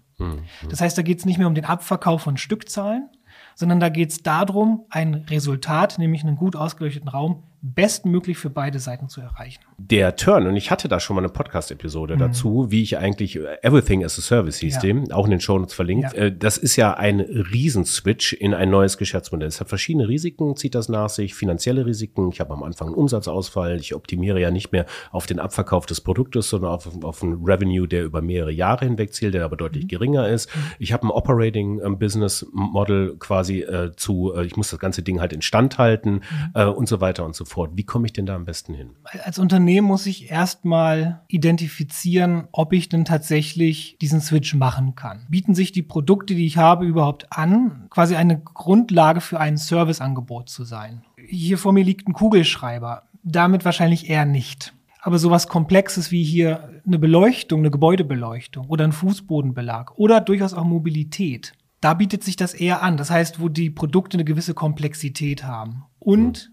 Das 0.69 0.81
heißt, 0.81 0.97
da 0.97 1.03
geht 1.03 1.19
es 1.19 1.25
nicht 1.25 1.37
mehr 1.37 1.47
um 1.47 1.53
den 1.53 1.65
Abverkauf 1.65 2.23
von 2.23 2.37
Stückzahlen, 2.37 3.07
sondern 3.55 3.79
da 3.79 3.89
geht 3.89 4.09
es 4.09 4.23
darum, 4.23 4.85
ein 4.89 5.13
Resultat, 5.29 5.99
nämlich 5.99 6.23
einen 6.23 6.35
gut 6.35 6.55
ausgeleuchteten 6.55 7.07
Raum, 7.09 7.43
bestmöglich 7.61 8.37
für 8.37 8.49
beide 8.49 8.79
Seiten 8.79 9.09
zu 9.09 9.21
erreichen. 9.21 9.61
Der 9.77 10.15
Turn, 10.15 10.47
und 10.47 10.55
ich 10.55 10.71
hatte 10.71 10.87
da 10.87 10.99
schon 10.99 11.15
mal 11.15 11.21
eine 11.21 11.29
Podcast-Episode 11.29 12.17
dazu, 12.17 12.67
wie 12.69 12.81
ich 12.81 12.97
eigentlich 12.97 13.35
äh, 13.37 13.57
Everything 13.61 14.03
as 14.03 14.17
a 14.17 14.21
Service 14.21 14.57
hieß 14.59 14.75
Ja. 14.75 14.81
dem, 14.81 15.11
auch 15.11 15.25
in 15.25 15.31
den 15.31 15.39
Shownotes 15.39 15.73
verlinkt. 15.73 16.13
Ja. 16.13 16.19
Äh, 16.25 16.31
Das 16.35 16.57
ist 16.57 16.75
ja 16.75 16.93
ein 16.93 17.19
Riesenswitch 17.19 18.33
in 18.33 18.53
ein 18.53 18.69
neues 18.69 18.97
Geschäftsmodell. 18.97 19.47
Es 19.47 19.59
hat 19.59 19.69
verschiedene 19.69 20.07
Risiken, 20.07 20.55
zieht 20.55 20.75
das 20.75 20.89
nach 20.89 21.09
sich, 21.09 21.33
finanzielle 21.35 21.85
Risiken. 21.85 22.29
Ich 22.31 22.39
habe 22.39 22.53
am 22.53 22.63
Anfang 22.63 22.87
einen 22.89 22.95
Umsatzausfall. 22.95 23.77
Ich 23.77 23.93
optimiere 23.93 24.39
ja 24.39 24.51
nicht 24.51 24.71
mehr 24.71 24.85
auf 25.11 25.25
den 25.25 25.39
Abverkauf 25.39 25.85
des 25.85 26.01
Produktes, 26.01 26.49
sondern 26.49 26.71
auf, 26.71 26.87
auf 27.03 27.23
einen 27.23 27.43
Revenue, 27.43 27.87
der 27.87 28.03
über 28.03 28.21
mehrere 28.21 28.51
Jahre 28.51 28.85
hinweg 28.85 29.13
zielt, 29.13 29.33
der 29.33 29.45
aber 29.45 29.57
deutlich 29.57 29.87
geringer 29.87 30.27
ist. 30.29 30.49
Ich 30.79 30.93
habe 30.93 31.07
ein 31.07 31.11
Operating 31.11 31.81
ähm, 31.83 31.99
Business 31.99 32.45
Model 32.53 33.15
quasi 33.19 33.61
äh, 33.61 33.91
zu, 33.95 34.33
äh, 34.35 34.45
ich 34.45 34.55
muss 34.55 34.69
das 34.69 34.79
ganze 34.79 35.03
Ding 35.03 35.19
halt 35.19 35.33
instand 35.33 35.77
halten 35.77 36.21
äh, 36.53 36.65
und 36.65 36.87
so 36.87 37.01
weiter 37.01 37.25
und 37.25 37.35
so 37.35 37.45
fort. 37.49 37.71
Wie 37.75 37.83
komme 37.83 38.05
ich 38.05 38.13
denn 38.13 38.25
da 38.25 38.35
am 38.35 38.45
besten 38.45 38.73
hin? 38.73 38.91
Als 39.23 39.39
Unternehmen 39.39 39.87
muss 39.87 40.05
ich 40.05 40.31
erstmal 40.31 41.21
identifizieren, 41.27 42.47
ob 42.51 42.73
ich 42.73 42.89
denn 42.89 43.05
tatsächlich 43.05 43.97
diesen 43.99 44.21
Switch 44.21 44.53
machen 44.55 44.95
kann. 44.95 45.25
Bieten 45.29 45.55
sich 45.55 45.71
die 45.71 45.83
Produkte, 45.83 46.35
die 46.35 46.45
ich 46.45 46.57
habe, 46.57 46.85
überhaupt 46.85 47.27
an, 47.31 47.87
quasi 47.89 48.15
eine 48.15 48.39
Grundlage 48.39 49.21
für 49.21 49.39
ein 49.39 49.57
Serviceangebot 49.57 50.49
zu 50.49 50.63
sein? 50.63 51.03
Hier 51.27 51.57
vor 51.57 51.73
mir 51.73 51.83
liegt 51.83 52.07
ein 52.07 52.13
Kugelschreiber. 52.13 53.03
Damit 53.23 53.65
wahrscheinlich 53.65 54.09
eher 54.09 54.25
nicht. 54.25 54.73
Aber 55.01 55.17
sowas 55.17 55.47
Komplexes 55.47 56.11
wie 56.11 56.23
hier 56.23 56.81
eine 56.85 56.99
Beleuchtung, 56.99 57.59
eine 57.59 57.71
Gebäudebeleuchtung 57.71 58.67
oder 58.67 58.83
ein 58.83 58.91
Fußbodenbelag 58.91 59.97
oder 59.97 60.21
durchaus 60.21 60.53
auch 60.53 60.65
Mobilität, 60.65 61.53
da 61.81 61.93
bietet 61.93 62.23
sich 62.23 62.35
das 62.35 62.53
eher 62.53 62.83
an. 62.83 62.97
Das 62.97 63.09
heißt, 63.09 63.39
wo 63.39 63.47
die 63.47 63.69
Produkte 63.69 64.17
eine 64.17 64.25
gewisse 64.25 64.53
Komplexität 64.53 65.43
haben. 65.43 65.83
Und 65.99 66.51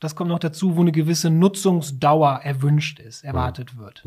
das 0.00 0.14
kommt 0.14 0.30
noch 0.30 0.38
dazu, 0.38 0.76
wo 0.76 0.80
eine 0.80 0.92
gewisse 0.92 1.28
Nutzungsdauer 1.28 2.40
erwünscht 2.42 3.00
ist, 3.00 3.24
erwartet 3.24 3.76
wird. 3.76 4.04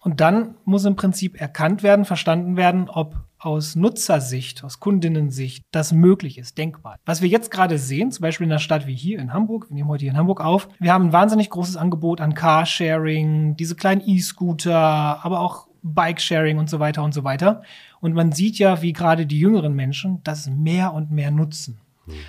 Und 0.00 0.20
dann 0.20 0.56
muss 0.64 0.84
im 0.84 0.96
Prinzip 0.96 1.40
erkannt 1.40 1.82
werden, 1.82 2.04
verstanden 2.04 2.56
werden, 2.56 2.88
ob 2.88 3.16
aus 3.38 3.74
Nutzersicht, 3.74 4.62
aus 4.62 4.78
Kundinnensicht 4.80 5.64
das 5.72 5.92
möglich 5.92 6.38
ist, 6.38 6.58
denkbar. 6.58 6.96
Was 7.04 7.22
wir 7.22 7.28
jetzt 7.28 7.50
gerade 7.50 7.78
sehen, 7.78 8.12
zum 8.12 8.22
Beispiel 8.22 8.46
in 8.46 8.52
einer 8.52 8.60
Stadt 8.60 8.86
wie 8.86 8.94
hier 8.94 9.18
in 9.18 9.32
Hamburg, 9.32 9.68
wir 9.68 9.74
nehmen 9.74 9.88
heute 9.88 10.02
hier 10.02 10.12
in 10.12 10.18
Hamburg 10.18 10.40
auf, 10.40 10.68
wir 10.78 10.92
haben 10.92 11.06
ein 11.06 11.12
wahnsinnig 11.12 11.50
großes 11.50 11.76
Angebot 11.76 12.20
an 12.20 12.34
Carsharing, 12.34 13.56
diese 13.56 13.74
kleinen 13.74 14.02
E-Scooter, 14.04 15.24
aber 15.24 15.40
auch 15.40 15.66
Bike-Sharing 15.82 16.58
und 16.58 16.70
so 16.70 16.78
weiter 16.78 17.02
und 17.02 17.12
so 17.12 17.24
weiter. 17.24 17.62
Und 18.00 18.14
man 18.14 18.32
sieht 18.32 18.58
ja, 18.58 18.82
wie 18.82 18.92
gerade 18.92 19.26
die 19.26 19.40
jüngeren 19.40 19.74
Menschen 19.74 20.20
das 20.22 20.48
mehr 20.48 20.94
und 20.94 21.10
mehr 21.10 21.30
nutzen. 21.30 21.80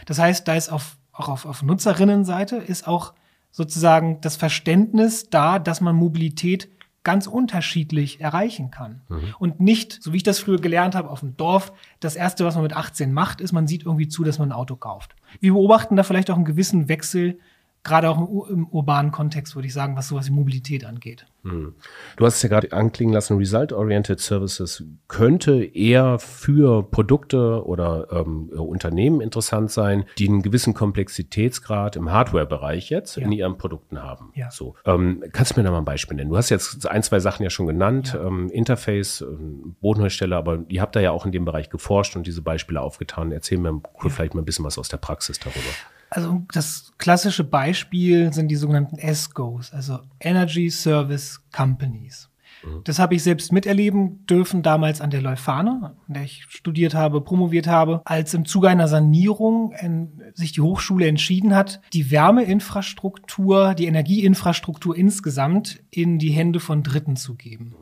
Das 0.06 0.20
heißt, 0.20 0.48
da 0.48 0.56
ist 0.56 0.72
auf, 0.72 0.98
auch 1.14 1.30
auf, 1.30 1.46
auf 1.46 1.64
Nutzerinnenseite 1.64 2.58
ist 2.58 2.88
auch 2.88 3.14
sozusagen 3.52 4.20
das 4.22 4.36
Verständnis 4.36 5.30
da, 5.30 5.60
dass 5.60 5.80
man 5.80 5.96
Mobilität 5.96 6.70
ganz 7.04 7.28
unterschiedlich 7.28 8.22
erreichen 8.22 8.72
kann. 8.72 9.02
Und 9.38 9.60
nicht, 9.60 10.02
so 10.02 10.14
wie 10.14 10.18
ich 10.18 10.24
das 10.24 10.40
früher 10.40 10.60
gelernt 10.60 10.96
habe, 10.96 11.10
auf 11.10 11.20
dem 11.20 11.36
Dorf, 11.38 11.74
das 12.00 12.16
Erste, 12.16 12.46
was 12.46 12.56
man 12.56 12.64
mit 12.64 12.74
18 12.74 13.12
macht, 13.14 13.42
ist, 13.42 13.52
man 13.52 13.68
sieht 13.68 13.86
irgendwie 13.86 14.08
zu, 14.08 14.24
dass 14.24 14.40
man 14.40 14.50
ein 14.50 14.58
Auto 14.58 14.76
kauft. 14.76 15.16
Wir 15.40 15.54
beobachten 15.54 15.96
da 15.96 16.04
vielleicht 16.04 16.32
auch 16.32 16.36
einen 16.36 16.46
gewissen 16.46 16.88
Wechsel, 16.88 17.40
gerade 17.84 18.10
auch 18.10 18.18
im, 18.18 18.56
im 18.56 18.68
urbanen 18.68 19.12
Kontext, 19.12 19.56
würde 19.56 19.68
ich 19.68 19.74
sagen, 19.74 19.96
was 19.98 20.08
sowas 20.08 20.28
wie 20.28 20.32
Mobilität 20.32 20.86
angeht. 20.86 21.26
Hm. 21.44 21.76
Du 22.16 22.26
hast 22.26 22.38
es 22.38 22.44
ja 22.44 22.50
gerade 22.50 22.72
anklingen 22.72 23.14
lassen, 23.14 23.38
Result-Oriented 23.38 24.20
Services 24.20 24.86
könnte 25.10 25.64
eher 25.64 26.18
für 26.18 26.90
Produkte 26.90 27.66
oder 27.66 28.08
ähm, 28.12 28.50
Unternehmen 28.50 29.20
interessant 29.20 29.70
sein, 29.70 30.06
die 30.18 30.30
einen 30.30 30.42
gewissen 30.42 30.74
Komplexitätsgrad 30.74 31.98
im 31.98 32.12
Hardware-Bereich 32.12 32.90
jetzt 32.90 33.18
ja. 33.18 33.26
in 33.26 33.34
ihren 33.34 33.58
Produkten 33.58 34.02
haben. 34.02 34.32
Ja. 34.36 34.52
So, 34.52 34.76
ähm, 34.86 35.24
kannst 35.34 35.52
du 35.52 35.60
mir 35.60 35.66
da 35.66 35.72
mal 35.72 35.80
ein 35.80 35.86
Beispiel 35.86 36.16
nennen? 36.16 36.30
Du 36.30 36.38
hast 36.38 36.50
jetzt 36.50 36.88
ein, 36.88 37.04
zwei 37.04 37.20
Sachen 37.20 37.44
ja 37.44 37.50
schon 37.50 37.68
genannt, 37.68 38.14
ja. 38.14 38.26
Ähm, 38.26 38.50
Interface, 38.50 39.22
ähm, 39.22 39.76
Bodenhersteller, 39.82 40.38
aber 40.38 40.64
ihr 40.70 40.82
habt 40.82 40.96
da 40.96 41.02
ja 41.02 41.12
auch 41.12 41.26
in 41.26 41.34
dem 41.34 41.44
Bereich 41.44 41.70
geforscht 41.70 42.16
und 42.16 42.26
diese 42.26 42.42
Beispiele 42.42 42.80
aufgetan. 42.80 43.34
Erzähl 43.34 43.58
mir 43.58 43.82
vielleicht 44.08 44.34
mal 44.34 44.42
ein 44.42 44.46
bisschen 44.46 44.64
was 44.64 44.78
aus 44.78 44.88
der 44.88 44.98
Praxis 44.98 45.40
darüber. 45.40 45.60
Also 46.16 46.44
das 46.54 46.92
klassische 47.00 47.44
Beispiel 47.44 48.32
sind 48.32 48.48
die 48.50 48.56
sogenannten 48.56 49.00
ESCOs, 49.00 49.74
also 49.74 50.00
Energy 50.20 50.70
Service 50.70 51.33
Companies. 51.52 52.30
Mhm. 52.64 52.82
Das 52.84 53.00
habe 53.00 53.16
ich 53.16 53.24
selbst 53.24 53.52
miterleben 53.52 54.26
dürfen 54.26 54.64
damals 54.64 55.02
an 55.02 55.10
der 55.10 55.22
Leuphana, 55.22 55.96
an 56.08 56.14
der 56.14 56.24
ich 56.24 56.46
studiert 56.50 56.94
habe, 56.94 57.22
promoviert 57.22 57.68
habe, 57.68 58.02
als 58.06 58.34
im 58.34 58.46
Zuge 58.46 58.70
einer 58.70 58.88
Sanierung 58.88 59.74
in, 59.74 60.22
sich 60.34 60.52
die 60.52 60.62
Hochschule 60.62 61.08
entschieden 61.08 61.56
hat, 61.56 61.82
die 61.94 62.12
Wärmeinfrastruktur, 62.12 63.74
die 63.74 63.88
Energieinfrastruktur 63.88 64.96
insgesamt 64.96 65.82
in 65.90 66.20
die 66.20 66.32
Hände 66.32 66.60
von 66.60 66.84
Dritten 66.84 67.16
zu 67.16 67.36
geben. 67.36 67.76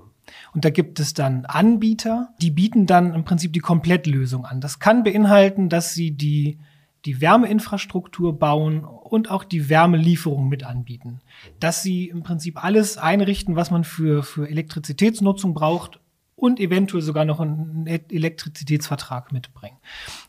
Und 0.53 0.65
da 0.65 0.70
gibt 0.70 1.00
es 1.00 1.13
dann 1.13 1.46
Anbieter, 1.46 2.29
die 2.41 2.51
bieten 2.51 2.86
dann 2.86 3.13
im 3.13 3.25
Prinzip 3.25 3.53
die 3.53 3.60
Komplettlösung 3.60 4.46
an. 4.46 4.62
Das 4.62 4.79
kann 4.79 5.03
beinhalten, 5.03 5.67
dass 5.67 5.93
sie 5.93 6.12
die 6.12 6.58
die 7.05 7.22
Wärmeinfrastruktur 7.22 8.38
bauen 8.38 8.84
und 8.84 9.29
auch 9.29 9.43
die 9.43 9.70
Wärmelieferung 9.70 10.48
mit 10.50 10.63
anbieten. 10.63 11.22
Dass 11.60 11.81
sie 11.81 12.10
im 12.10 12.24
Prinzip 12.24 12.63
alles 12.63 12.98
einrichten, 12.98 13.55
was 13.55 13.72
man 13.72 13.84
für, 13.84 14.24
für 14.24 14.48
Elektrizitätsnutzung 14.48 15.53
braucht 15.53 16.00
und 16.36 16.60
eventuell 16.60 17.03
sogar 17.03 17.24
noch 17.24 17.39
einen 17.39 17.86
Elektrizitätsvertrag 17.86 19.31
mitbringen. 19.31 19.77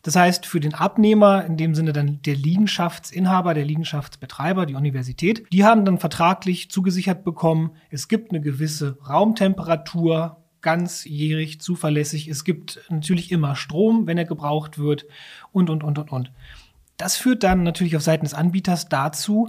Das 0.02 0.14
heißt, 0.14 0.45
für 0.45 0.61
den 0.61 0.75
Abnehmer, 0.75 1.45
in 1.45 1.57
dem 1.57 1.75
Sinne 1.75 1.95
dann 1.95 2.21
der 2.23 2.37
Liegenschaftsinhaber, 2.37 3.55
der 3.55 3.64
Liegenschaftsbetreiber, 3.64 4.67
die 4.67 4.75
Universität, 4.75 5.45
die 5.52 5.64
haben 5.64 5.87
dann 5.87 5.99
vertraglich 5.99 6.71
zugesichert 6.71 7.25
bekommen, 7.25 7.73
es 7.88 8.09
gibt 8.09 8.31
eine 8.31 8.43
gewisse 8.43 8.99
Raumtemperatur, 9.09 10.37
ganzjährig, 10.61 11.61
zuverlässig. 11.61 12.29
Es 12.29 12.45
gibt 12.45 12.81
natürlich 12.88 13.33
immer 13.33 13.57
Strom, 13.57 14.07
wenn 14.07 14.17
er 14.17 14.25
gebraucht 14.25 14.79
wird 14.79 15.07
und, 15.50 15.69
und, 15.69 15.83
und, 15.83 15.99
und, 15.99 16.12
und. 16.12 16.33
Das 17.02 17.16
führt 17.16 17.42
dann 17.42 17.64
natürlich 17.64 17.97
auf 17.97 18.02
Seiten 18.02 18.25
des 18.25 18.32
Anbieters 18.32 18.88
dazu, 18.88 19.49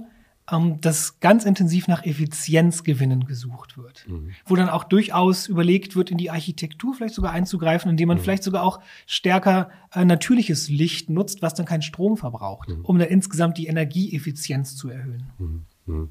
ähm, 0.50 0.80
dass 0.80 1.20
ganz 1.20 1.44
intensiv 1.44 1.86
nach 1.86 2.04
Effizienzgewinnen 2.04 3.26
gesucht 3.26 3.78
wird. 3.78 4.06
Mhm. 4.08 4.32
Wo 4.44 4.56
dann 4.56 4.68
auch 4.68 4.82
durchaus 4.82 5.46
überlegt 5.46 5.94
wird, 5.94 6.10
in 6.10 6.18
die 6.18 6.32
Architektur 6.32 6.94
vielleicht 6.94 7.14
sogar 7.14 7.30
einzugreifen, 7.30 7.88
indem 7.88 8.08
man 8.08 8.18
mhm. 8.18 8.22
vielleicht 8.22 8.42
sogar 8.42 8.64
auch 8.64 8.80
stärker 9.06 9.70
äh, 9.92 10.04
natürliches 10.04 10.68
Licht 10.68 11.10
nutzt, 11.10 11.42
was 11.42 11.54
dann 11.54 11.64
keinen 11.64 11.82
Strom 11.82 12.16
verbraucht, 12.16 12.70
mhm. 12.70 12.84
um 12.84 12.98
dann 12.98 13.06
insgesamt 13.06 13.56
die 13.56 13.68
Energieeffizienz 13.68 14.74
zu 14.74 14.88
erhöhen. 14.88 15.30
Mhm. 15.38 15.64
Mhm. 15.86 16.08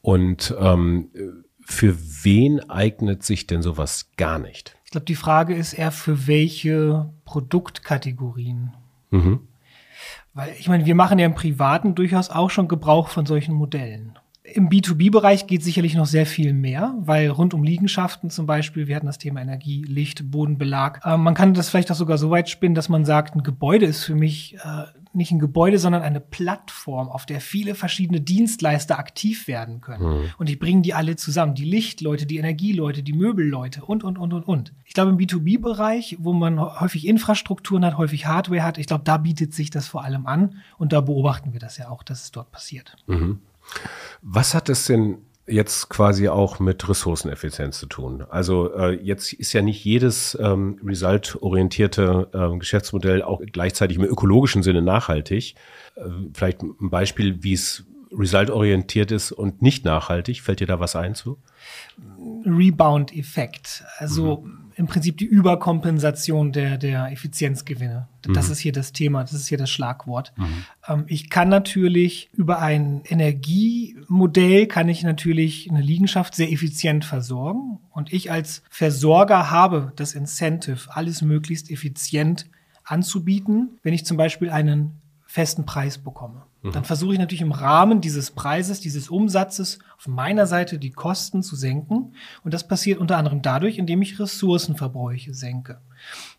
Und 0.00 0.54
ähm, 0.58 1.10
für 1.60 1.94
wen 2.24 2.70
eignet 2.70 3.22
sich 3.22 3.46
denn 3.46 3.60
sowas 3.60 4.12
gar 4.16 4.38
nicht? 4.38 4.78
Ich 4.86 4.92
glaube, 4.92 5.04
die 5.04 5.14
Frage 5.14 5.54
ist 5.54 5.74
eher 5.74 5.92
für 5.92 6.26
welche 6.26 7.12
Produktkategorien. 7.26 8.72
Mhm. 9.10 9.40
Weil 10.34 10.54
ich 10.58 10.68
meine, 10.68 10.86
wir 10.86 10.94
machen 10.94 11.18
ja 11.18 11.26
im 11.26 11.34
Privaten 11.34 11.94
durchaus 11.94 12.30
auch 12.30 12.50
schon 12.50 12.68
Gebrauch 12.68 13.08
von 13.08 13.26
solchen 13.26 13.54
Modellen. 13.54 14.18
Im 14.54 14.68
B2B-Bereich 14.68 15.46
geht 15.46 15.62
sicherlich 15.62 15.94
noch 15.94 16.06
sehr 16.06 16.26
viel 16.26 16.52
mehr, 16.52 16.94
weil 16.98 17.28
rund 17.30 17.52
um 17.52 17.64
Liegenschaften 17.64 18.30
zum 18.30 18.46
Beispiel, 18.46 18.86
wir 18.86 18.96
hatten 18.96 19.06
das 19.06 19.18
Thema 19.18 19.40
Energie, 19.40 19.82
Licht, 19.82 20.30
Bodenbelag. 20.30 21.00
Äh, 21.04 21.16
man 21.16 21.34
kann 21.34 21.54
das 21.54 21.68
vielleicht 21.68 21.90
auch 21.90 21.96
sogar 21.96 22.16
so 22.16 22.30
weit 22.30 22.48
spinnen, 22.48 22.74
dass 22.74 22.88
man 22.88 23.04
sagt, 23.04 23.34
ein 23.34 23.42
Gebäude 23.42 23.86
ist 23.86 24.04
für 24.04 24.14
mich 24.14 24.56
äh, 24.62 24.84
nicht 25.16 25.32
ein 25.32 25.38
Gebäude, 25.38 25.78
sondern 25.78 26.02
eine 26.02 26.20
Plattform, 26.20 27.08
auf 27.08 27.26
der 27.26 27.40
viele 27.40 27.74
verschiedene 27.74 28.20
Dienstleister 28.20 28.98
aktiv 28.98 29.48
werden 29.48 29.80
können. 29.80 30.04
Mhm. 30.04 30.24
Und 30.38 30.50
ich 30.50 30.58
bringe 30.58 30.82
die 30.82 30.94
alle 30.94 31.16
zusammen. 31.16 31.54
Die 31.54 31.64
Lichtleute, 31.64 32.26
die 32.26 32.36
Energieleute, 32.36 33.02
die 33.02 33.14
Möbelleute 33.14 33.84
und, 33.84 34.04
und, 34.04 34.18
und, 34.18 34.32
und, 34.32 34.46
und. 34.46 34.72
Ich 34.84 34.94
glaube, 34.94 35.10
im 35.10 35.16
B2B-Bereich, 35.16 36.18
wo 36.20 36.32
man 36.32 36.60
häufig 36.60 37.06
Infrastrukturen 37.06 37.84
hat, 37.84 37.98
häufig 37.98 38.26
Hardware 38.26 38.62
hat, 38.62 38.78
ich 38.78 38.86
glaube, 38.86 39.04
da 39.04 39.16
bietet 39.16 39.54
sich 39.54 39.70
das 39.70 39.88
vor 39.88 40.04
allem 40.04 40.26
an. 40.26 40.56
Und 40.78 40.92
da 40.92 41.00
beobachten 41.00 41.52
wir 41.52 41.60
das 41.60 41.78
ja 41.78 41.88
auch, 41.88 42.02
dass 42.02 42.24
es 42.24 42.30
dort 42.30 42.52
passiert. 42.52 42.96
Mhm. 43.06 43.40
Was 44.22 44.54
hat 44.54 44.68
es 44.68 44.86
denn 44.86 45.18
jetzt 45.46 45.88
quasi 45.88 46.28
auch 46.28 46.58
mit 46.58 46.88
Ressourceneffizienz 46.88 47.78
zu 47.78 47.86
tun. 47.86 48.24
Also 48.28 48.74
äh, 48.74 49.00
jetzt 49.00 49.32
ist 49.32 49.52
ja 49.52 49.62
nicht 49.62 49.84
jedes 49.84 50.36
ähm, 50.40 50.80
result-orientierte 50.84 52.28
äh, 52.32 52.58
Geschäftsmodell 52.58 53.22
auch 53.22 53.40
gleichzeitig 53.52 53.96
im 53.96 54.04
ökologischen 54.04 54.62
Sinne 54.62 54.82
nachhaltig. 54.82 55.54
Äh, 55.94 56.02
vielleicht 56.34 56.62
ein 56.62 56.90
Beispiel, 56.90 57.42
wie 57.42 57.52
es 57.52 57.84
result-orientiert 58.12 59.12
ist 59.12 59.32
und 59.32 59.62
nicht 59.62 59.84
nachhaltig. 59.84 60.42
Fällt 60.42 60.60
dir 60.60 60.66
da 60.66 60.80
was 60.80 60.96
ein 60.96 61.14
zu? 61.14 61.38
Rebound-Effekt. 62.44 63.84
Also 63.98 64.42
mhm. 64.44 64.65
Im 64.76 64.86
Prinzip 64.86 65.16
die 65.16 65.24
Überkompensation 65.24 66.52
der, 66.52 66.76
der 66.76 67.10
Effizienzgewinne. 67.10 68.08
Das 68.22 68.46
mhm. 68.46 68.52
ist 68.52 68.58
hier 68.58 68.72
das 68.72 68.92
Thema, 68.92 69.22
das 69.22 69.32
ist 69.32 69.48
hier 69.48 69.56
das 69.56 69.70
Schlagwort. 69.70 70.34
Mhm. 70.36 70.64
Ähm, 70.86 71.04
ich 71.08 71.30
kann 71.30 71.48
natürlich 71.48 72.28
über 72.34 72.60
ein 72.60 73.00
Energiemodell 73.04 74.66
kann 74.66 74.90
ich 74.90 75.02
natürlich 75.02 75.70
eine 75.70 75.80
Liegenschaft 75.80 76.34
sehr 76.34 76.52
effizient 76.52 77.06
versorgen. 77.06 77.78
Und 77.90 78.12
ich 78.12 78.30
als 78.30 78.62
Versorger 78.68 79.50
habe 79.50 79.92
das 79.96 80.14
Incentive, 80.14 80.94
alles 80.94 81.22
möglichst 81.22 81.70
effizient 81.70 82.46
anzubieten, 82.84 83.78
wenn 83.82 83.94
ich 83.94 84.04
zum 84.04 84.18
Beispiel 84.18 84.50
einen 84.50 85.00
festen 85.26 85.64
Preis 85.64 85.98
bekomme. 85.98 86.42
Mhm. 86.66 86.72
Dann 86.72 86.84
versuche 86.84 87.12
ich 87.14 87.18
natürlich 87.18 87.42
im 87.42 87.52
Rahmen 87.52 88.00
dieses 88.00 88.30
Preises, 88.30 88.80
dieses 88.80 89.08
Umsatzes 89.08 89.78
auf 89.96 90.08
meiner 90.08 90.46
Seite 90.46 90.78
die 90.78 90.90
Kosten 90.90 91.42
zu 91.42 91.56
senken. 91.56 92.14
Und 92.42 92.54
das 92.54 92.66
passiert 92.66 92.98
unter 92.98 93.16
anderem 93.16 93.42
dadurch, 93.42 93.78
indem 93.78 94.02
ich 94.02 94.18
Ressourcenverbräuche 94.18 95.32
senke. 95.34 95.80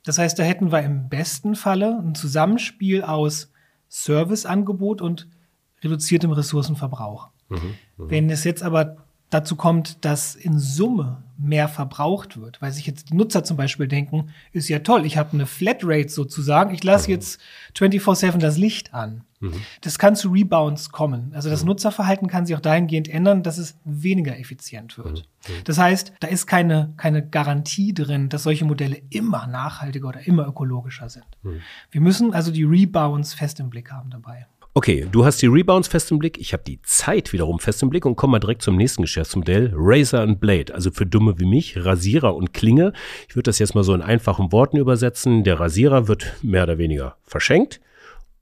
Das 0.03 0.17
heißt, 0.17 0.38
da 0.38 0.43
hätten 0.43 0.72
wir 0.72 0.81
im 0.81 1.10
besten 1.10 1.55
Falle 1.55 2.00
ein 2.00 2.15
Zusammenspiel 2.15 3.03
aus 3.03 3.51
Serviceangebot 3.88 5.01
und 5.01 5.27
reduziertem 5.81 6.31
Ressourcenverbrauch. 6.31 7.29
Mhm, 7.50 7.57
mh. 7.98 8.10
Wenn 8.10 8.29
es 8.29 8.43
jetzt 8.43 8.63
aber 8.63 9.06
dazu 9.29 9.55
kommt, 9.55 10.05
dass 10.05 10.36
in 10.36 10.60
Summe 10.60 11.24
mehr 11.38 11.67
verbraucht 11.67 12.39
wird, 12.39 12.62
weil 12.62 12.72
sich 12.72 12.88
jetzt 12.88 13.12
die 13.12 13.15
Nutzer 13.15 13.43
zum 13.43 13.57
Beispiel 13.57 13.88
denken, 13.88 14.29
ist 14.53 14.69
ja 14.69 14.79
toll, 14.79 15.05
ich 15.05 15.17
habe 15.17 15.34
eine 15.34 15.46
Flatrate 15.46 16.10
sozusagen, 16.10 16.74
ich 16.74 16.84
lasse 16.84 17.10
mhm. 17.10 17.15
jetzt 17.15 17.39
24-7 17.75 18.38
das 18.38 18.57
Licht 18.57 18.93
an. 18.93 19.24
Mhm. 19.39 19.53
Das 19.81 20.00
kann 20.00 20.15
zu 20.15 20.29
Rebounds 20.29 20.89
kommen. 20.89 21.31
Also 21.36 21.50
das 21.50 21.62
mhm. 21.62 21.67
Nutzerverhalten 21.67 22.27
kann 22.27 22.48
sich 22.48 22.55
auch 22.55 22.62
dahingehend 22.62 23.07
ändern, 23.07 23.43
dass 23.43 23.60
es 23.60 23.77
weniger 23.84 24.39
effizient 24.39 24.98
wird. 24.98 25.25
Mhm. 25.48 25.55
Mhm. 25.55 25.63
Das 25.65 25.77
heißt, 25.77 26.13
da 26.19 26.27
ist 26.27 26.48
keine, 26.48 26.93
keine 26.98 27.27
Garantie 27.27 27.93
drin, 27.93 28.29
dass 28.29 28.43
solche 28.43 28.65
Modelle 28.65 29.00
immer 29.10 29.46
nachhaltiger 29.46 30.07
oder 30.07 30.25
immer 30.25 30.48
ökologischer 30.48 31.10
sind. 31.10 31.27
Mhm. 31.43 31.62
Wir 31.91 32.01
müssen 32.01 32.34
also 32.34 32.51
die 32.51 32.63
Rebounds 32.63 33.36
fest 33.36 33.60
im 33.60 33.69
Blick 33.69 33.91
haben 33.91 34.10
dabei. 34.10 34.48
Okay, 34.77 35.07
du 35.12 35.25
hast 35.25 35.41
die 35.41 35.48
Rebounds 35.48 35.88
fest 35.88 36.12
im 36.12 36.19
Blick, 36.19 36.38
ich 36.38 36.53
habe 36.53 36.62
die 36.62 36.79
Zeit 36.84 37.34
wiederum 37.34 37.57
fest 37.57 37.81
im 37.81 37.89
Blick 37.89 38.05
und 38.05 38.15
komme 38.15 38.34
mal 38.34 38.39
direkt 38.39 38.62
zum 38.62 38.77
nächsten 38.77 39.01
Geschäftsmodell, 39.01 39.72
Razor 39.74 40.19
and 40.19 40.39
Blade, 40.39 40.72
also 40.72 40.91
für 40.91 41.07
Dumme 41.07 41.39
wie 41.39 41.48
mich, 41.48 41.84
Rasierer 41.84 42.36
und 42.36 42.53
Klinge. 42.53 42.93
Ich 43.27 43.36
würde 43.36 43.50
das 43.50 43.57
jetzt 43.57 43.74
mal 43.74 43.84
so 43.84 43.96
in 43.96 44.03
einfachen 44.03 44.51
Worten 44.51 44.77
übersetzen. 44.77 45.43
Der 45.43 45.60
Rasierer 45.60 46.07
wird 46.07 46.31
mehr 46.43 46.62
oder 46.62 46.77
weniger 46.77 47.17
verschenkt 47.24 47.81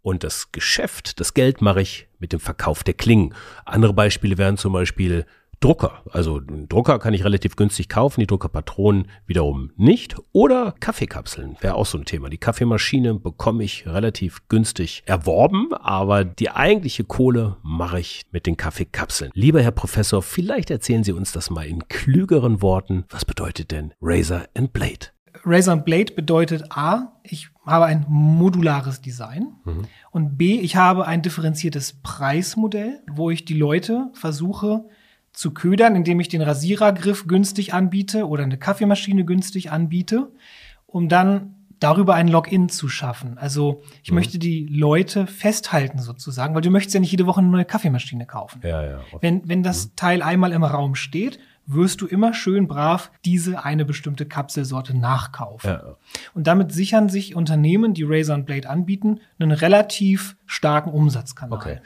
und 0.02 0.26
das 0.26 0.52
Geschäft, 0.52 1.22
das 1.22 1.36
Geld 1.36 1.62
mache 1.62 1.80
ich 1.80 2.10
mit 2.20 2.34
dem 2.34 2.42
Verkauf 2.42 2.84
der 2.84 2.96
Klingen. 2.96 3.34
Andere 3.64 3.94
Beispiele 3.94 4.38
wären 4.38 4.58
zum 4.58 4.74
Beispiel 4.74 5.26
Drucker. 5.60 6.04
Also 6.12 6.38
einen 6.38 6.68
Drucker 6.68 7.00
kann 7.00 7.14
ich 7.14 7.24
relativ 7.24 7.56
günstig 7.56 7.90
kaufen, 7.90 8.20
die 8.20 8.28
Druckerpatronen 8.28 9.08
wiederum 9.26 9.72
nicht. 9.76 10.16
Oder 10.32 10.76
Kaffeekapseln 10.80 11.58
wäre 11.62 11.76
auch 11.76 11.86
so 11.86 11.98
ein 11.98 12.06
Thema. 12.06 12.30
Die 12.30 12.38
Kaffeemaschine 12.38 13.16
bekomme 13.16 13.64
ich 13.64 13.88
relativ 13.88 14.48
günstig 14.48 15.04
erworben, 15.06 15.74
aber 15.74 16.24
die 16.26 16.50
eigentliche 16.50 17.04
Kohle 17.04 17.58
mache 17.64 18.00
ich 18.00 18.24
mit 18.32 18.46
den 18.46 18.58
Kaffeekapseln. 18.58 19.32
Lieber 19.34 19.62
Herr 19.62 19.72
Professor, 19.72 20.22
vielleicht 20.22 20.70
erzählen 20.70 21.04
Sie 21.04 21.14
uns 21.14 21.32
das 21.32 21.50
mal 21.50 21.66
in 21.66 21.88
klügeren 21.88 22.62
Worten. 22.62 23.06
Was 23.10 23.26
bedeutet 23.26 23.72
denn 23.72 23.94
Razor 24.02 24.46
and 24.56 24.74
Blade? 24.74 25.08
Razor 25.44 25.74
and 25.74 25.86
Blade 25.86 26.14
bedeutet 26.14 26.64
A, 26.72 27.14
ich 27.24 27.50
habe 27.66 27.86
ein 27.86 28.06
modulares 28.08 29.02
Design 29.02 29.54
mhm. 29.64 29.84
und 30.12 30.38
B, 30.38 30.60
ich 30.60 30.76
habe 30.76 31.06
ein 31.06 31.22
differenziertes 31.22 31.94
Preismodell, 32.02 33.02
wo 33.12 33.30
ich 33.30 33.46
die 33.46 33.58
Leute 33.58 34.10
versuche, 34.14 34.86
zu 35.36 35.52
ködern, 35.52 35.96
indem 35.96 36.20
ich 36.20 36.30
den 36.30 36.42
Rasierergriff 36.42 37.28
günstig 37.28 37.74
anbiete 37.74 38.28
oder 38.28 38.44
eine 38.44 38.58
Kaffeemaschine 38.58 39.26
günstig 39.26 39.72
anbiete, 39.72 40.32
um 40.88 41.10
dann 41.10 41.56
darüber 41.80 42.16
ein 42.16 42.28
Login 42.28 42.70
zu 42.70 42.88
schaffen. 42.88 43.38
Also 43.38 43.84
ich 44.04 44.12
mhm. 44.12 44.16
möchte 44.16 44.40
die 44.40 44.66
Leute 44.66 45.28
festhalten 45.28 46.00
sozusagen, 46.00 46.56
weil 46.56 46.62
du 46.62 46.72
möchtest 46.72 46.94
ja 46.94 47.00
nicht 47.00 47.12
jede 47.12 47.26
Woche 47.26 47.42
eine 47.42 47.50
neue 47.50 47.66
Kaffeemaschine 47.66 48.26
kaufen. 48.26 48.62
Ja, 48.64 48.84
ja. 48.84 49.00
Wenn, 49.22 49.48
wenn 49.48 49.62
das 49.62 49.88
mhm. 49.88 49.96
Teil 49.96 50.22
einmal 50.22 50.52
im 50.52 50.64
Raum 50.64 50.96
steht, 50.96 51.40
wirst 51.66 52.02
du 52.02 52.06
immer 52.06 52.34
schön 52.34 52.68
brav 52.68 53.12
diese 53.26 53.64
eine 53.64 53.86
bestimmte 53.86 54.26
Kapselsorte 54.26 54.96
nachkaufen. 54.96 55.70
Ja. 55.70 55.96
Und 56.34 56.48
damit 56.48 56.72
sichern 56.72 57.10
sich 57.10 57.36
Unternehmen, 57.36 57.94
die 57.94 58.04
Razor 58.04 58.36
Blade 58.40 58.70
anbieten, 58.70 59.20
einen 59.40 59.52
relativ 59.52 60.36
starken 60.46 60.92
Umsatzkanal. 60.92 61.58
Okay. 61.58 61.80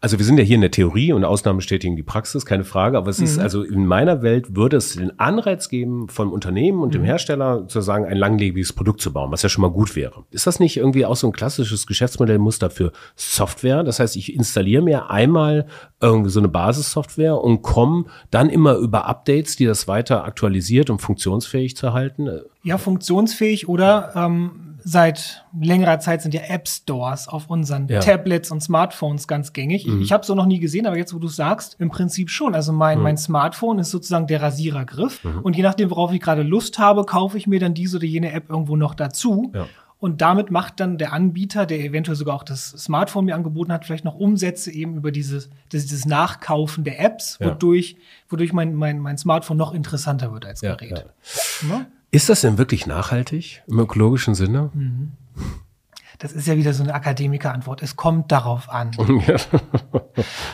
Also 0.00 0.18
wir 0.18 0.24
sind 0.24 0.38
ja 0.38 0.44
hier 0.44 0.54
in 0.54 0.60
der 0.60 0.70
Theorie 0.70 1.12
und 1.12 1.24
Ausnahmen 1.24 1.58
bestätigen 1.58 1.96
die 1.96 2.02
Praxis, 2.02 2.46
keine 2.46 2.64
Frage. 2.64 2.96
Aber 2.96 3.10
es 3.10 3.20
ist 3.20 3.38
also 3.38 3.62
in 3.62 3.86
meiner 3.86 4.22
Welt 4.22 4.54
würde 4.54 4.76
es 4.76 4.94
den 4.94 5.18
Anreiz 5.18 5.68
geben, 5.68 6.08
vom 6.08 6.32
Unternehmen 6.32 6.82
und 6.82 6.94
dem 6.94 7.02
Hersteller 7.02 7.66
zu 7.66 7.80
sagen, 7.80 8.04
ein 8.04 8.16
langlebiges 8.16 8.72
Produkt 8.72 9.00
zu 9.00 9.12
bauen, 9.12 9.32
was 9.32 9.42
ja 9.42 9.48
schon 9.48 9.62
mal 9.62 9.70
gut 9.70 9.96
wäre. 9.96 10.24
Ist 10.30 10.46
das 10.46 10.60
nicht 10.60 10.76
irgendwie 10.76 11.06
auch 11.06 11.16
so 11.16 11.26
ein 11.26 11.32
klassisches 11.32 11.86
Geschäftsmodellmuster 11.86 12.70
für 12.70 12.92
Software? 13.16 13.82
Das 13.82 13.98
heißt, 13.98 14.16
ich 14.16 14.34
installiere 14.34 14.82
mir 14.82 15.10
einmal 15.10 15.66
irgendwie 16.00 16.30
so 16.30 16.40
eine 16.40 16.48
Basissoftware 16.48 17.38
und 17.38 17.62
komme 17.62 18.04
dann 18.30 18.48
immer 18.48 18.74
über 18.74 19.06
Updates, 19.06 19.23
die 19.56 19.66
das 19.66 19.88
weiter 19.88 20.24
aktualisiert 20.24 20.90
und 20.90 21.00
funktionsfähig 21.00 21.76
zu 21.76 21.92
halten. 21.92 22.28
Ja, 22.62 22.78
funktionsfähig 22.78 23.68
oder 23.68 24.12
ähm, 24.14 24.76
seit 24.84 25.44
längerer 25.58 25.98
Zeit 25.98 26.22
sind 26.22 26.34
ja 26.34 26.42
App 26.48 26.68
Stores 26.68 27.26
auf 27.28 27.48
unseren 27.48 27.88
Ja. 27.88 28.00
Tablets 28.00 28.50
und 28.50 28.62
Smartphones 28.62 29.26
ganz 29.26 29.52
gängig. 29.52 29.86
Ich 29.88 30.12
habe 30.12 30.24
so 30.26 30.34
noch 30.34 30.46
nie 30.46 30.58
gesehen, 30.60 30.86
aber 30.86 30.98
jetzt, 30.98 31.14
wo 31.14 31.18
du 31.18 31.28
sagst, 31.28 31.76
im 31.78 31.88
Prinzip 31.90 32.28
schon. 32.30 32.54
Also 32.54 32.72
mein, 32.72 33.00
mein 33.00 33.16
Smartphone 33.16 33.78
ist 33.78 33.90
sozusagen 33.90 34.26
der 34.26 34.42
Rasierergriff. 34.42 35.20
Und 35.42 35.56
je 35.56 35.62
nachdem, 35.62 35.90
worauf 35.90 36.12
ich 36.12 36.20
gerade 36.20 36.42
Lust 36.42 36.78
habe, 36.78 37.04
kaufe 37.04 37.38
ich 37.38 37.46
mir 37.46 37.60
dann 37.60 37.72
diese 37.74 37.96
oder 37.96 38.06
jene 38.06 38.32
App 38.32 38.50
irgendwo 38.50 38.76
noch 38.76 38.94
dazu. 38.94 39.52
Ja. 39.54 39.66
Und 39.98 40.20
damit 40.20 40.50
macht 40.50 40.80
dann 40.80 40.98
der 40.98 41.12
Anbieter, 41.14 41.64
der 41.64 41.80
eventuell 41.80 42.16
sogar 42.16 42.34
auch 42.36 42.42
das 42.42 42.70
Smartphone 42.70 43.24
mir 43.24 43.34
angeboten 43.34 43.72
hat, 43.72 43.86
vielleicht 43.86 44.04
noch 44.04 44.14
Umsätze 44.16 44.70
eben 44.70 44.96
über 44.96 45.10
dieses, 45.12 45.48
dieses 45.72 46.04
Nachkaufen 46.04 46.84
der 46.84 47.00
Apps, 47.00 47.38
Ja. 47.40 47.46
wodurch, 47.50 47.96
wodurch 48.28 48.52
mein, 48.52 48.74
mein, 48.74 48.98
mein 48.98 49.16
Smartphone 49.16 49.56
noch 49.56 49.72
interessanter 49.72 50.32
wird 50.32 50.44
als 50.44 50.60
Ja, 50.60 50.74
Gerät. 50.74 51.06
ja. 51.62 51.68
Ne? 51.68 51.86
Ist 52.10 52.28
das 52.28 52.42
denn 52.42 52.58
wirklich 52.58 52.86
nachhaltig 52.86 53.62
im 53.66 53.78
ökologischen 53.78 54.34
Sinne? 54.34 54.70
Das 56.18 56.32
ist 56.32 56.46
ja 56.46 56.56
wieder 56.56 56.72
so 56.74 56.82
eine 56.84 56.94
Akademikerantwort. 56.94 57.82
Es 57.82 57.96
kommt 57.96 58.30
darauf 58.30 58.68
an. 58.70 58.90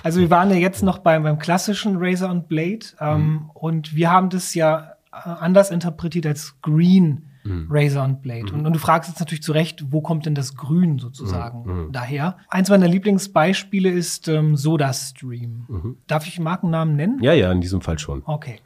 Also 0.02 0.20
wir 0.20 0.30
waren 0.30 0.48
ja 0.50 0.56
jetzt 0.56 0.82
noch 0.82 0.98
beim, 0.98 1.22
beim 1.22 1.38
klassischen 1.38 1.96
Razor 1.98 2.30
und 2.30 2.48
Blade 2.48 2.86
ähm, 2.98 3.50
und 3.52 3.94
wir 3.94 4.10
haben 4.10 4.30
das 4.30 4.54
ja 4.54 4.92
äh, 5.12 5.16
anders 5.28 5.70
interpretiert 5.70 6.24
als 6.26 6.54
Green 6.62 7.26
Razor 7.44 8.04
und 8.04 8.22
Blade. 8.22 8.52
Und, 8.52 8.66
und 8.66 8.72
du 8.72 8.78
fragst 8.78 9.08
jetzt 9.08 9.20
natürlich 9.20 9.42
zu 9.42 9.52
Recht, 9.52 9.92
wo 9.92 10.00
kommt 10.00 10.26
denn 10.26 10.34
das 10.34 10.56
Grün 10.56 10.98
sozusagen 10.98 11.90
daher? 11.92 12.36
Eins 12.48 12.68
meiner 12.70 12.88
Lieblingsbeispiele 12.88 13.90
ist 13.90 14.28
ähm, 14.28 14.56
SodaStream. 14.56 15.96
Darf 16.06 16.26
ich 16.26 16.38
Markennamen 16.38 16.96
nennen? 16.96 17.22
Ja, 17.22 17.32
ja, 17.32 17.50
in 17.52 17.60
diesem 17.60 17.80
Fall 17.80 17.98
schon. 17.98 18.22
Okay. 18.26 18.60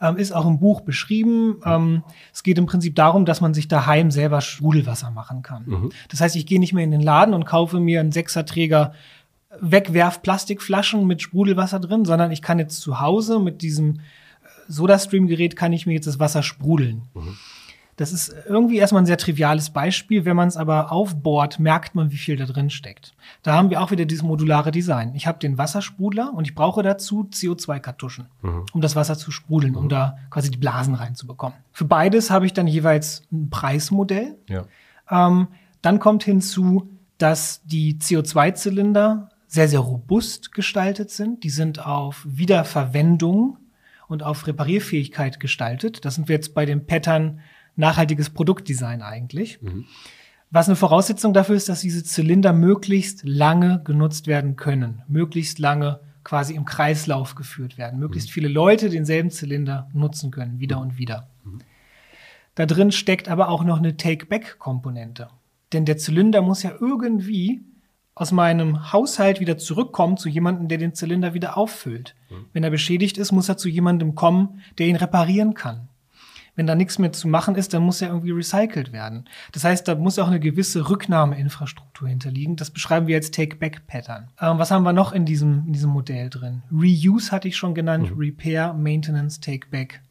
Ähm, 0.00 0.16
ist 0.16 0.32
auch 0.32 0.46
im 0.46 0.58
Buch 0.58 0.82
beschrieben. 0.82 1.56
Ähm, 1.64 2.02
es 2.32 2.42
geht 2.42 2.58
im 2.58 2.66
Prinzip 2.66 2.94
darum, 2.94 3.24
dass 3.24 3.40
man 3.40 3.54
sich 3.54 3.68
daheim 3.68 4.10
selber 4.10 4.40
Sprudelwasser 4.40 5.10
machen 5.10 5.42
kann. 5.42 5.90
Das 6.08 6.20
heißt, 6.20 6.36
ich 6.36 6.46
gehe 6.46 6.60
nicht 6.60 6.72
mehr 6.72 6.84
in 6.84 6.90
den 6.90 7.00
Laden 7.00 7.34
und 7.34 7.44
kaufe 7.44 7.80
mir 7.80 8.00
einen 8.00 8.12
Sechserträger 8.12 8.92
Wegwerf-Plastikflaschen 9.60 11.06
mit 11.06 11.22
Sprudelwasser 11.22 11.80
drin, 11.80 12.04
sondern 12.04 12.30
ich 12.30 12.42
kann 12.42 12.58
jetzt 12.58 12.80
zu 12.80 13.00
Hause 13.00 13.38
mit 13.38 13.62
diesem 13.62 13.96
äh, 13.96 13.98
SodaStream-Gerät 14.68 15.56
kann 15.56 15.72
ich 15.72 15.86
mir 15.86 15.92
jetzt 15.94 16.06
das 16.06 16.18
Wasser 16.18 16.42
sprudeln. 16.42 17.02
Das 17.96 18.12
ist 18.12 18.34
irgendwie 18.48 18.78
erstmal 18.78 19.02
ein 19.02 19.06
sehr 19.06 19.18
triviales 19.18 19.70
Beispiel. 19.70 20.24
Wenn 20.24 20.36
man 20.36 20.48
es 20.48 20.56
aber 20.56 20.90
aufbohrt, 20.90 21.58
merkt 21.58 21.94
man, 21.94 22.10
wie 22.10 22.16
viel 22.16 22.36
da 22.36 22.46
drin 22.46 22.70
steckt. 22.70 23.14
Da 23.42 23.52
haben 23.52 23.70
wir 23.70 23.82
auch 23.82 23.90
wieder 23.90 24.06
dieses 24.06 24.22
modulare 24.22 24.70
Design. 24.70 25.14
Ich 25.14 25.26
habe 25.26 25.38
den 25.38 25.58
Wassersprudler 25.58 26.32
und 26.34 26.46
ich 26.46 26.54
brauche 26.54 26.82
dazu 26.82 27.28
CO2-Kartuschen, 27.30 28.26
um 28.72 28.80
das 28.80 28.96
Wasser 28.96 29.18
zu 29.18 29.30
sprudeln, 29.30 29.76
um 29.76 29.88
da 29.88 30.16
quasi 30.30 30.50
die 30.50 30.58
Blasen 30.58 30.94
reinzubekommen. 30.94 31.56
Für 31.70 31.84
beides 31.84 32.30
habe 32.30 32.46
ich 32.46 32.54
dann 32.54 32.66
jeweils 32.66 33.24
ein 33.30 33.50
Preismodell. 33.50 34.38
Ja. 34.48 34.64
Ähm, 35.10 35.48
dann 35.82 35.98
kommt 35.98 36.24
hinzu, 36.24 36.88
dass 37.18 37.62
die 37.64 37.98
CO2-Zylinder 37.98 39.28
sehr, 39.46 39.68
sehr 39.68 39.80
robust 39.80 40.52
gestaltet 40.52 41.10
sind. 41.10 41.44
Die 41.44 41.50
sind 41.50 41.84
auf 41.84 42.24
Wiederverwendung 42.26 43.58
und 44.08 44.22
auf 44.22 44.46
Reparierfähigkeit 44.46 45.40
gestaltet. 45.40 46.04
Das 46.04 46.14
sind 46.14 46.28
wir 46.28 46.36
jetzt 46.36 46.54
bei 46.54 46.64
dem 46.64 46.86
Pattern 46.86 47.40
nachhaltiges 47.76 48.30
Produktdesign 48.30 49.02
eigentlich. 49.02 49.58
Was 50.50 50.68
eine 50.68 50.76
Voraussetzung 50.76 51.32
dafür 51.32 51.56
ist, 51.56 51.68
dass 51.68 51.80
diese 51.80 52.04
Zylinder 52.04 52.52
möglichst 52.52 53.22
lange 53.24 53.80
genutzt 53.84 54.26
werden 54.26 54.56
können, 54.56 55.02
möglichst 55.08 55.58
lange 55.58 56.00
quasi 56.24 56.54
im 56.54 56.64
Kreislauf 56.64 57.34
geführt 57.34 57.78
werden, 57.78 57.98
möglichst 57.98 58.30
viele 58.30 58.48
Leute 58.48 58.90
denselben 58.90 59.30
Zylinder 59.30 59.88
nutzen 59.92 60.30
können, 60.30 60.60
wieder 60.60 60.78
und 60.78 60.98
wieder. 60.98 61.28
Da 62.54 62.66
drin 62.66 62.92
steckt 62.92 63.28
aber 63.28 63.48
auch 63.48 63.64
noch 63.64 63.78
eine 63.78 63.96
Take-Back-Komponente. 63.96 65.28
Denn 65.72 65.86
der 65.86 65.96
Zylinder 65.96 66.42
muss 66.42 66.62
ja 66.62 66.72
irgendwie 66.78 67.64
aus 68.14 68.30
meinem 68.30 68.92
Haushalt 68.92 69.40
wieder 69.40 69.56
zurückkommen 69.56 70.18
zu 70.18 70.28
jemandem, 70.28 70.68
der 70.68 70.76
den 70.76 70.94
Zylinder 70.94 71.32
wieder 71.32 71.56
auffüllt. 71.56 72.14
Wenn 72.52 72.62
er 72.62 72.70
beschädigt 72.70 73.16
ist, 73.16 73.32
muss 73.32 73.48
er 73.48 73.56
zu 73.56 73.70
jemandem 73.70 74.14
kommen, 74.14 74.60
der 74.78 74.86
ihn 74.86 74.96
reparieren 74.96 75.54
kann. 75.54 75.88
Wenn 76.54 76.66
da 76.66 76.74
nichts 76.74 76.98
mehr 76.98 77.12
zu 77.12 77.28
machen 77.28 77.54
ist, 77.54 77.72
dann 77.72 77.82
muss 77.82 78.02
er 78.02 78.08
irgendwie 78.08 78.32
recycelt 78.32 78.92
werden. 78.92 79.26
Das 79.52 79.64
heißt, 79.64 79.88
da 79.88 79.94
muss 79.94 80.18
auch 80.18 80.26
eine 80.26 80.40
gewisse 80.40 80.90
Rücknahmeinfrastruktur 80.90 82.08
hinterliegen. 82.08 82.56
Das 82.56 82.70
beschreiben 82.70 83.06
wir 83.06 83.16
als 83.16 83.30
Take-Back-Pattern. 83.30 84.28
Ähm, 84.40 84.58
was 84.58 84.70
haben 84.70 84.82
wir 84.82 84.92
noch 84.92 85.12
in 85.12 85.24
diesem, 85.24 85.64
in 85.66 85.72
diesem 85.72 85.90
Modell 85.90 86.28
drin? 86.28 86.62
Reuse 86.70 87.32
hatte 87.32 87.48
ich 87.48 87.56
schon 87.56 87.74
genannt, 87.74 88.12
Repair, 88.16 88.74
Maintenance, 88.74 89.40
Take-Back. 89.40 90.02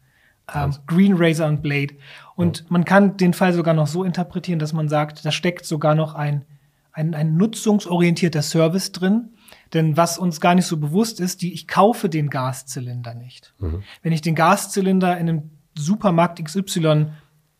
Ähm, 0.54 0.76
Green 0.88 1.14
Razor 1.16 1.48
und 1.48 1.62
Blade. 1.62 1.94
Und 2.36 2.70
man 2.72 2.86
kann 2.86 3.18
den 3.18 3.34
Fall 3.34 3.54
sogar 3.54 3.76
noch 3.76 3.88
so 3.88 4.04
interpretieren, 4.04 4.60
dass 4.60 4.74
man 4.74 4.90
sagt, 4.90 5.24
da 5.24 5.32
steckt 5.32 5.66
sogar 5.66 5.94
noch 5.94 6.16
ein, 6.16 6.44
ein, 6.92 7.14
ein 7.14 7.38
nutzungsorientierter 7.38 8.42
Service 8.42 8.92
drin. 8.92 9.30
Denn 9.74 9.96
was 9.96 10.18
uns 10.18 10.42
gar 10.42 10.56
nicht 10.56 10.66
so 10.66 10.78
bewusst 10.78 11.20
ist, 11.20 11.42
die, 11.44 11.54
ich 11.54 11.68
kaufe 11.68 12.10
den 12.10 12.30
Gaszylinder 12.30 13.14
nicht. 13.14 13.54
Wenn 14.02 14.12
ich 14.12 14.22
den 14.22 14.36
Gaszylinder 14.36 15.18
in 15.18 15.30
einem 15.30 15.50
Supermarkt 15.78 16.44
XY 16.44 17.08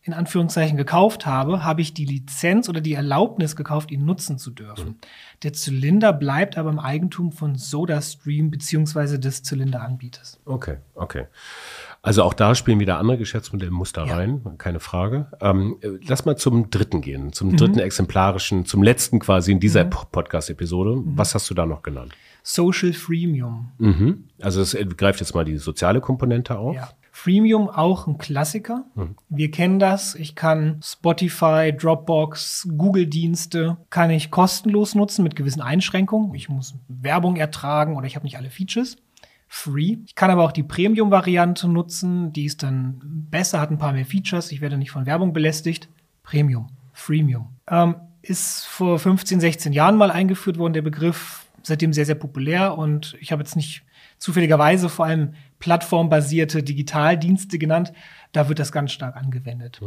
in 0.04 0.14
Anführungszeichen 0.14 0.76
gekauft 0.76 1.26
habe, 1.26 1.64
habe 1.64 1.80
ich 1.80 1.94
die 1.94 2.04
Lizenz 2.04 2.68
oder 2.68 2.80
die 2.80 2.94
Erlaubnis 2.94 3.54
gekauft, 3.54 3.92
ihn 3.92 4.04
nutzen 4.04 4.36
zu 4.36 4.50
dürfen. 4.50 4.96
Der 5.44 5.52
Zylinder 5.52 6.12
bleibt 6.12 6.58
aber 6.58 6.70
im 6.70 6.80
Eigentum 6.80 7.30
von 7.30 7.54
SodaStream 7.54 8.50
beziehungsweise 8.50 9.20
des 9.20 9.44
Zylinderanbieters. 9.44 10.40
Okay, 10.44 10.78
okay. 10.96 11.26
Also 12.04 12.24
auch 12.24 12.34
da 12.34 12.56
spielen 12.56 12.80
wieder 12.80 12.98
andere 12.98 13.16
Geschäftsmodellmuster 13.16 14.04
Ja. 14.04 14.16
rein, 14.16 14.40
keine 14.58 14.80
Frage. 14.80 15.28
Ähm, 15.40 15.76
äh, 15.82 15.90
lass 16.08 16.24
mal 16.24 16.36
zum 16.36 16.68
dritten 16.68 17.00
gehen, 17.00 17.32
zum 17.32 17.56
dritten 17.56 17.78
exemplarischen, 17.78 18.66
zum 18.66 18.82
letzten 18.82 19.20
quasi 19.20 19.52
in 19.52 19.60
dieser 19.60 19.84
Po- 19.84 20.06
Podcast-Episode. 20.10 20.96
Was 21.04 21.36
hast 21.36 21.48
du 21.48 21.54
da 21.54 21.64
noch 21.64 21.82
genannt? 21.82 22.12
Social 22.42 22.92
Freemium. 22.92 23.70
Mhm. 23.78 24.24
Also 24.40 24.60
es 24.62 24.74
äh, 24.74 24.84
greift 24.84 25.20
jetzt 25.20 25.32
mal 25.36 25.44
die 25.44 25.58
soziale 25.58 26.00
Komponente 26.00 26.58
auf. 26.58 26.74
Ja. 26.74 26.88
Freemium 27.22 27.68
auch 27.68 28.08
ein 28.08 28.18
Klassiker. 28.18 28.84
Wir 29.28 29.52
kennen 29.52 29.78
das. 29.78 30.16
Ich 30.16 30.34
kann 30.34 30.80
Spotify, 30.82 31.72
Dropbox, 31.72 32.66
Google-Dienste 32.76 33.76
kann 33.90 34.10
ich 34.10 34.32
kostenlos 34.32 34.96
nutzen 34.96 35.22
mit 35.22 35.36
gewissen 35.36 35.62
Einschränkungen. 35.62 36.34
Ich 36.34 36.48
muss 36.48 36.74
Werbung 36.88 37.36
ertragen 37.36 37.96
oder 37.96 38.08
ich 38.08 38.16
habe 38.16 38.24
nicht 38.24 38.38
alle 38.38 38.50
Features. 38.50 38.96
Free. 39.46 39.98
Ich 40.04 40.16
kann 40.16 40.32
aber 40.32 40.42
auch 40.42 40.50
die 40.50 40.64
Premium-Variante 40.64 41.68
nutzen. 41.68 42.32
Die 42.32 42.46
ist 42.46 42.64
dann 42.64 43.00
besser, 43.30 43.60
hat 43.60 43.70
ein 43.70 43.78
paar 43.78 43.92
mehr 43.92 44.04
Features. 44.04 44.50
Ich 44.50 44.60
werde 44.60 44.76
nicht 44.76 44.90
von 44.90 45.06
Werbung 45.06 45.32
belästigt. 45.32 45.88
Premium. 46.24 46.70
Freemium. 46.92 47.50
Ähm, 47.70 47.94
ist 48.22 48.66
vor 48.66 48.98
15, 48.98 49.38
16 49.38 49.72
Jahren 49.72 49.96
mal 49.96 50.10
eingeführt 50.10 50.58
worden, 50.58 50.72
der 50.72 50.82
Begriff. 50.82 51.46
Seitdem 51.62 51.92
sehr, 51.92 52.06
sehr 52.06 52.16
populär 52.16 52.76
und 52.76 53.16
ich 53.20 53.30
habe 53.30 53.42
jetzt 53.42 53.54
nicht 53.54 53.84
zufälligerweise 54.22 54.88
vor 54.88 55.06
allem 55.06 55.34
plattformbasierte 55.58 56.62
Digitaldienste 56.62 57.58
genannt. 57.58 57.92
Da 58.30 58.48
wird 58.48 58.60
das 58.60 58.70
ganz 58.70 58.92
stark 58.92 59.16
angewendet. 59.16 59.80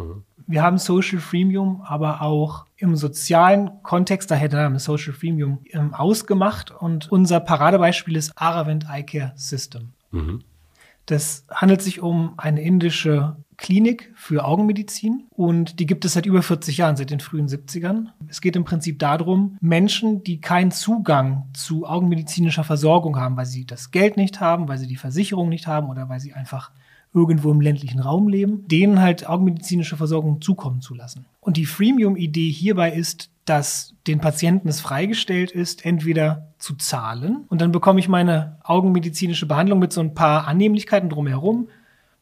Wir 0.45 0.61
haben 0.61 0.77
Social 0.77 1.19
Freemium 1.19 1.81
aber 1.81 2.21
auch 2.21 2.65
im 2.75 2.97
sozialen 2.97 3.71
Kontext, 3.81 4.29
daher 4.29 4.49
der 4.49 4.63
Name 4.63 4.79
Social 4.79 5.13
Freemium, 5.13 5.59
ähm, 5.71 5.93
ausgemacht. 5.93 6.71
Und 6.71 7.09
unser 7.09 7.39
Paradebeispiel 7.39 8.17
ist 8.17 8.33
Aravent 8.35 8.85
Eye 8.89 9.03
Care 9.03 9.31
System. 9.35 9.93
Das 11.05 11.45
handelt 11.49 11.81
sich 11.81 12.01
um 12.01 12.33
eine 12.37 12.61
indische 12.61 13.37
Klinik 13.57 14.11
für 14.15 14.43
Augenmedizin 14.45 15.27
und 15.29 15.79
die 15.79 15.85
gibt 15.85 16.03
es 16.03 16.13
seit 16.13 16.25
über 16.25 16.41
40 16.41 16.77
Jahren, 16.77 16.97
seit 16.97 17.09
den 17.09 17.19
frühen 17.19 17.47
70ern. 17.47 18.07
Es 18.27 18.41
geht 18.41 18.55
im 18.55 18.65
Prinzip 18.65 18.99
darum, 18.99 19.57
Menschen, 19.61 20.23
die 20.23 20.41
keinen 20.41 20.71
Zugang 20.71 21.49
zu 21.53 21.85
augenmedizinischer 21.85 22.63
Versorgung 22.63 23.17
haben, 23.17 23.37
weil 23.37 23.45
sie 23.45 23.65
das 23.65 23.91
Geld 23.91 24.17
nicht 24.17 24.41
haben, 24.41 24.67
weil 24.67 24.77
sie 24.77 24.87
die 24.87 24.97
Versicherung 24.97 25.49
nicht 25.49 25.67
haben 25.67 25.89
oder 25.89 26.09
weil 26.09 26.19
sie 26.19 26.33
einfach 26.33 26.71
irgendwo 27.13 27.49
im 27.51 27.61
ländlichen 27.61 28.01
Raum 28.01 28.27
leben, 28.27 28.67
denen 28.67 28.99
halt 28.99 29.27
augenmedizinische 29.27 29.95
Versorgung 29.95 30.41
zukommen 30.41 30.81
zu 30.81 30.93
lassen. 30.93 31.25
Und 31.39 31.55
die 31.55 31.65
Freemium-Idee 31.65 32.51
hierbei 32.51 32.91
ist, 32.91 33.29
dass 33.45 33.95
den 34.07 34.19
Patienten 34.19 34.67
es 34.67 34.81
freigestellt 34.81 35.51
ist, 35.51 35.85
entweder 35.85 36.53
zu 36.57 36.75
zahlen 36.75 37.45
und 37.47 37.61
dann 37.61 37.71
bekomme 37.71 37.99
ich 37.99 38.07
meine 38.07 38.57
augenmedizinische 38.63 39.45
Behandlung 39.45 39.79
mit 39.79 39.93
so 39.93 40.01
ein 40.01 40.13
paar 40.13 40.47
Annehmlichkeiten 40.47 41.09
drumherum. 41.09 41.69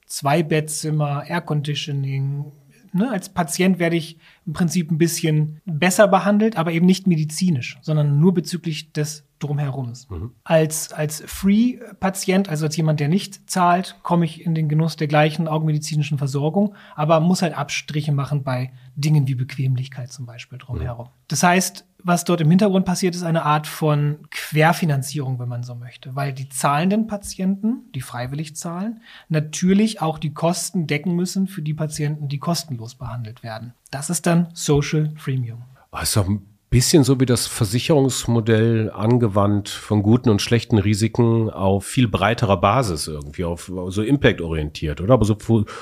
zwei 0.05 0.43
Bettzimmer, 0.43 1.23
Air 1.27 1.41
Conditioning. 1.41 2.51
Ne? 2.93 3.09
Als 3.09 3.29
Patient 3.29 3.79
werde 3.79 3.95
ich 3.95 4.17
im 4.45 4.53
Prinzip 4.53 4.91
ein 4.91 4.97
bisschen 4.97 5.61
besser 5.65 6.07
behandelt, 6.07 6.57
aber 6.57 6.71
eben 6.71 6.85
nicht 6.85 7.07
medizinisch, 7.07 7.77
sondern 7.81 8.19
nur 8.19 8.33
bezüglich 8.33 8.93
des 8.93 9.25
Drumherums. 9.39 10.09
Mhm. 10.09 10.31
Als, 10.43 10.93
als 10.93 11.21
Free-Patient, 11.25 12.47
also 12.49 12.65
als 12.65 12.77
jemand, 12.77 12.99
der 12.99 13.09
nicht 13.09 13.49
zahlt, 13.49 13.97
komme 14.01 14.25
ich 14.25 14.45
in 14.45 14.55
den 14.55 14.69
Genuss 14.69 14.95
der 14.95 15.07
gleichen 15.07 15.47
augenmedizinischen 15.47 16.17
Versorgung, 16.17 16.75
aber 16.95 17.19
muss 17.19 17.41
halt 17.41 17.57
Abstriche 17.57 18.13
machen 18.13 18.43
bei 18.43 18.71
Dingen 18.95 19.27
wie 19.27 19.35
Bequemlichkeit 19.35 20.11
zum 20.11 20.25
Beispiel 20.25 20.57
drumherum. 20.59 21.07
Mhm. 21.07 21.11
Das 21.27 21.43
heißt, 21.43 21.85
was 22.03 22.25
dort 22.25 22.41
im 22.41 22.49
Hintergrund 22.49 22.85
passiert, 22.85 23.15
ist 23.15 23.23
eine 23.23 23.43
Art 23.43 23.67
von 23.67 24.19
Querfinanzierung, 24.29 25.39
wenn 25.39 25.49
man 25.49 25.63
so 25.63 25.75
möchte, 25.75 26.15
weil 26.15 26.33
die 26.33 26.49
zahlenden 26.49 27.07
Patienten, 27.07 27.91
die 27.95 28.01
freiwillig 28.01 28.55
zahlen, 28.55 29.01
natürlich 29.29 30.01
auch 30.01 30.19
die 30.19 30.33
Kosten 30.33 30.87
decken 30.87 31.15
müssen 31.15 31.47
für 31.47 31.61
die 31.61 31.73
Patienten, 31.73 32.27
die 32.27 32.39
kostenlos 32.39 32.95
behandelt 32.95 33.43
werden. 33.43 33.73
Das 33.91 34.09
ist 34.09 34.25
dann 34.25 34.49
Social 34.53 35.13
Freemium. 35.15 35.63
ist 36.01 36.17
doch 36.17 36.27
ein 36.27 36.45
bisschen 36.69 37.03
so 37.03 37.19
wie 37.19 37.27
das 37.27 37.45
Versicherungsmodell 37.45 38.91
angewandt 38.91 39.69
von 39.69 40.01
guten 40.01 40.29
und 40.29 40.41
schlechten 40.41 40.79
Risiken 40.79 41.51
auf 41.51 41.85
viel 41.85 42.07
breiterer 42.07 42.57
Basis 42.59 43.07
irgendwie, 43.07 43.45
auf 43.45 43.71
so 43.89 44.01
Impact-orientiert, 44.01 44.99
oder? 44.99 45.13
Aber 45.13 45.25
so, 45.25 45.37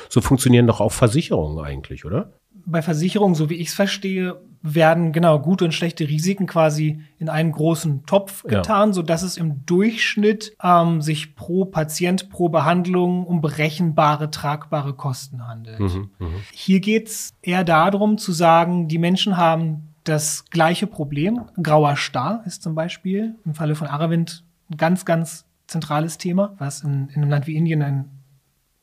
so 0.10 0.22
funktionieren 0.22 0.68
doch 0.68 0.82
auch 0.82 0.92
Versicherungen 0.92 1.64
eigentlich, 1.64 2.04
oder? 2.04 2.34
Bei 2.66 2.82
Versicherungen, 2.82 3.36
so 3.36 3.50
wie 3.50 3.56
ich 3.56 3.70
es 3.70 3.74
verstehe, 3.74 4.42
werden 4.64 5.12
genau 5.12 5.40
gute 5.40 5.66
und 5.66 5.74
schlechte 5.74 6.08
Risiken 6.08 6.46
quasi 6.46 7.02
in 7.18 7.30
einen 7.30 7.52
großen 7.52 8.06
Topf 8.06 8.44
getan, 8.44 8.90
ja. 8.90 8.94
so 8.94 9.02
dass 9.02 9.24
es 9.24 9.38
im 9.38 9.66
Durchschnitt 9.66 10.56
ähm, 10.62 11.02
sich 11.02 11.36
pro 11.36 11.66
Patient, 11.66 12.30
pro 12.30 12.50
Behandlung 12.50 13.26
um 13.26 13.42
berechenbare, 13.42 14.30
tragbare 14.30 14.94
Kosten 14.94 15.48
handelt. 15.48 15.80
Mhm, 15.80 16.10
mh. 16.20 16.28
Hier 16.52 16.80
geht's 16.80 17.34
eher 17.42 17.64
darum 17.64 18.18
zu 18.18 18.32
sagen, 18.32 18.88
die 18.88 19.00
Menschen 19.00 19.38
haben 19.38 19.94
das 20.04 20.46
gleiche 20.50 20.88
Problem. 20.88 21.42
Grauer 21.62 21.96
Star 21.96 22.44
ist 22.46 22.62
zum 22.62 22.76
Beispiel 22.76 23.36
im 23.46 23.54
Falle 23.54 23.76
von 23.76 23.88
Aravind 23.88 24.44
ein 24.70 24.78
ganz, 24.78 25.06
ganz 25.06 25.46
zentrales 25.68 26.18
Thema, 26.18 26.54
was 26.58 26.82
in, 26.82 27.10
in 27.10 27.22
einem 27.22 27.30
Land 27.30 27.48
wie 27.48 27.56
Indien 27.56 27.82
ein 27.82 28.10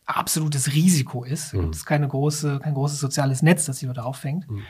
absolutes 0.07 0.73
Risiko 0.73 1.23
ist. 1.25 1.55
Mhm. 1.55 1.71
Es 1.71 1.79
ist 1.79 1.87
keine 1.87 2.09
große, 2.09 2.61
kein 2.63 2.75
großes 2.75 2.99
soziales 2.99 3.43
Netz, 3.43 3.67
das 3.67 3.79
sie 3.79 3.87
dort 3.87 3.99
auffängt. 3.99 4.51
Mhm. 4.51 4.63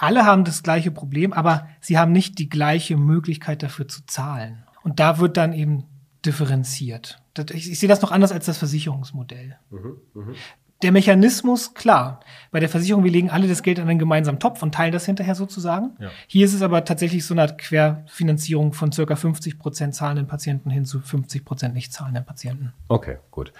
Alle 0.00 0.24
haben 0.24 0.44
das 0.44 0.62
gleiche 0.62 0.90
Problem, 0.90 1.32
aber 1.34 1.68
sie 1.80 1.98
haben 1.98 2.12
nicht 2.12 2.38
die 2.38 2.48
gleiche 2.48 2.96
Möglichkeit 2.96 3.62
dafür 3.62 3.86
zu 3.86 4.04
zahlen. 4.06 4.64
Und 4.82 4.98
da 4.98 5.18
wird 5.18 5.36
dann 5.36 5.52
eben 5.52 5.84
differenziert. 6.24 7.22
Ich, 7.52 7.70
ich 7.70 7.78
sehe 7.78 7.88
das 7.88 8.00
noch 8.00 8.10
anders 8.10 8.32
als 8.32 8.46
das 8.46 8.56
Versicherungsmodell. 8.56 9.58
Mhm, 9.70 9.96
mh. 10.14 10.34
Der 10.82 10.92
Mechanismus, 10.92 11.74
klar, 11.74 12.20
bei 12.50 12.60
der 12.60 12.70
Versicherung, 12.70 13.04
wir 13.04 13.10
legen 13.10 13.28
alle 13.28 13.46
das 13.46 13.62
Geld 13.62 13.78
in 13.78 13.86
einen 13.86 13.98
gemeinsamen 13.98 14.38
Topf 14.38 14.62
und 14.62 14.74
teilen 14.74 14.92
das 14.92 15.04
hinterher 15.04 15.34
sozusagen. 15.34 15.90
Ja. 15.98 16.08
Hier 16.26 16.46
ist 16.46 16.54
es 16.54 16.62
aber 16.62 16.86
tatsächlich 16.86 17.26
so 17.26 17.34
eine 17.34 17.54
Querfinanzierung 17.54 18.72
von 18.72 18.90
circa 18.90 19.16
50 19.16 19.58
Prozent 19.58 19.94
zahlenden 19.94 20.26
Patienten 20.26 20.70
hin 20.70 20.86
zu 20.86 21.00
50 21.00 21.44
Prozent 21.44 21.74
nicht 21.74 21.92
zahlenden 21.92 22.24
Patienten. 22.24 22.72
Okay, 22.88 23.18
gut. 23.30 23.52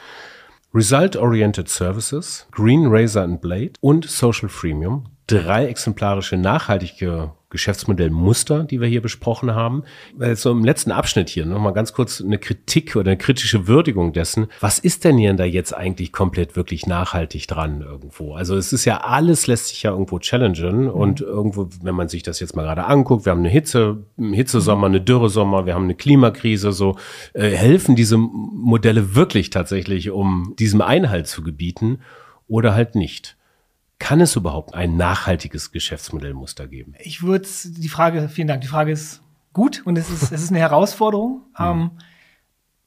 Result-Oriented 0.72 1.68
Services, 1.68 2.46
Green 2.52 2.86
Razor 2.86 3.24
and 3.24 3.40
Blade 3.40 3.72
und 3.80 4.08
Social 4.08 4.48
Freemium. 4.48 5.06
Drei 5.26 5.66
exemplarische 5.66 6.36
nachhaltige 6.36 7.32
Geschäftsmodellmuster, 7.50 8.64
die 8.64 8.80
wir 8.80 8.88
hier 8.88 9.02
besprochen 9.02 9.54
haben. 9.54 9.82
So 10.34 10.52
im 10.52 10.64
letzten 10.64 10.92
Abschnitt 10.92 11.28
hier 11.28 11.44
nochmal 11.44 11.72
ganz 11.72 11.92
kurz 11.92 12.20
eine 12.20 12.38
Kritik 12.38 12.96
oder 12.96 13.10
eine 13.10 13.18
kritische 13.18 13.66
Würdigung 13.66 14.12
dessen. 14.12 14.46
Was 14.60 14.78
ist 14.78 15.04
denn 15.04 15.18
hier 15.18 15.34
da 15.34 15.44
jetzt 15.44 15.76
eigentlich 15.76 16.12
komplett 16.12 16.56
wirklich 16.56 16.86
nachhaltig 16.86 17.48
dran 17.48 17.82
irgendwo? 17.82 18.34
Also 18.34 18.56
es 18.56 18.72
ist 18.72 18.84
ja 18.84 18.98
alles 18.98 19.46
lässt 19.46 19.68
sich 19.68 19.82
ja 19.82 19.90
irgendwo 19.90 20.18
challengen 20.20 20.84
mhm. 20.84 20.90
und 20.90 21.20
irgendwo, 21.20 21.68
wenn 21.82 21.94
man 21.94 22.08
sich 22.08 22.22
das 22.22 22.40
jetzt 22.40 22.54
mal 22.54 22.62
gerade 22.62 22.84
anguckt, 22.84 23.26
wir 23.26 23.32
haben 23.32 23.40
eine 23.40 23.48
Hitze, 23.48 24.04
einen 24.16 24.32
Hitzesommer, 24.32 24.86
eine 24.86 25.00
Dürresommer, 25.00 25.66
wir 25.66 25.74
haben 25.74 25.84
eine 25.84 25.96
Klimakrise, 25.96 26.72
so 26.72 26.96
äh, 27.34 27.50
helfen 27.50 27.96
diese 27.96 28.16
Modelle 28.16 29.14
wirklich 29.14 29.50
tatsächlich, 29.50 30.10
um 30.10 30.54
diesem 30.58 30.80
Einhalt 30.80 31.26
zu 31.26 31.42
gebieten 31.42 31.98
oder 32.46 32.74
halt 32.74 32.94
nicht? 32.94 33.36
Kann 34.00 34.20
es 34.20 34.34
überhaupt 34.34 34.74
ein 34.74 34.96
nachhaltiges 34.96 35.70
Geschäftsmodellmuster 35.70 36.66
geben? 36.66 36.94
Ich 36.98 37.22
würde 37.22 37.46
die 37.64 37.88
Frage, 37.88 38.28
vielen 38.28 38.48
Dank, 38.48 38.62
die 38.62 38.66
Frage 38.66 38.90
ist 38.90 39.22
gut 39.52 39.82
und 39.84 39.96
es 39.96 40.10
ist, 40.10 40.32
es 40.32 40.42
ist 40.42 40.50
eine 40.50 40.58
Herausforderung. 40.58 41.42
Mhm. 41.58 41.60
Ähm, 41.60 41.90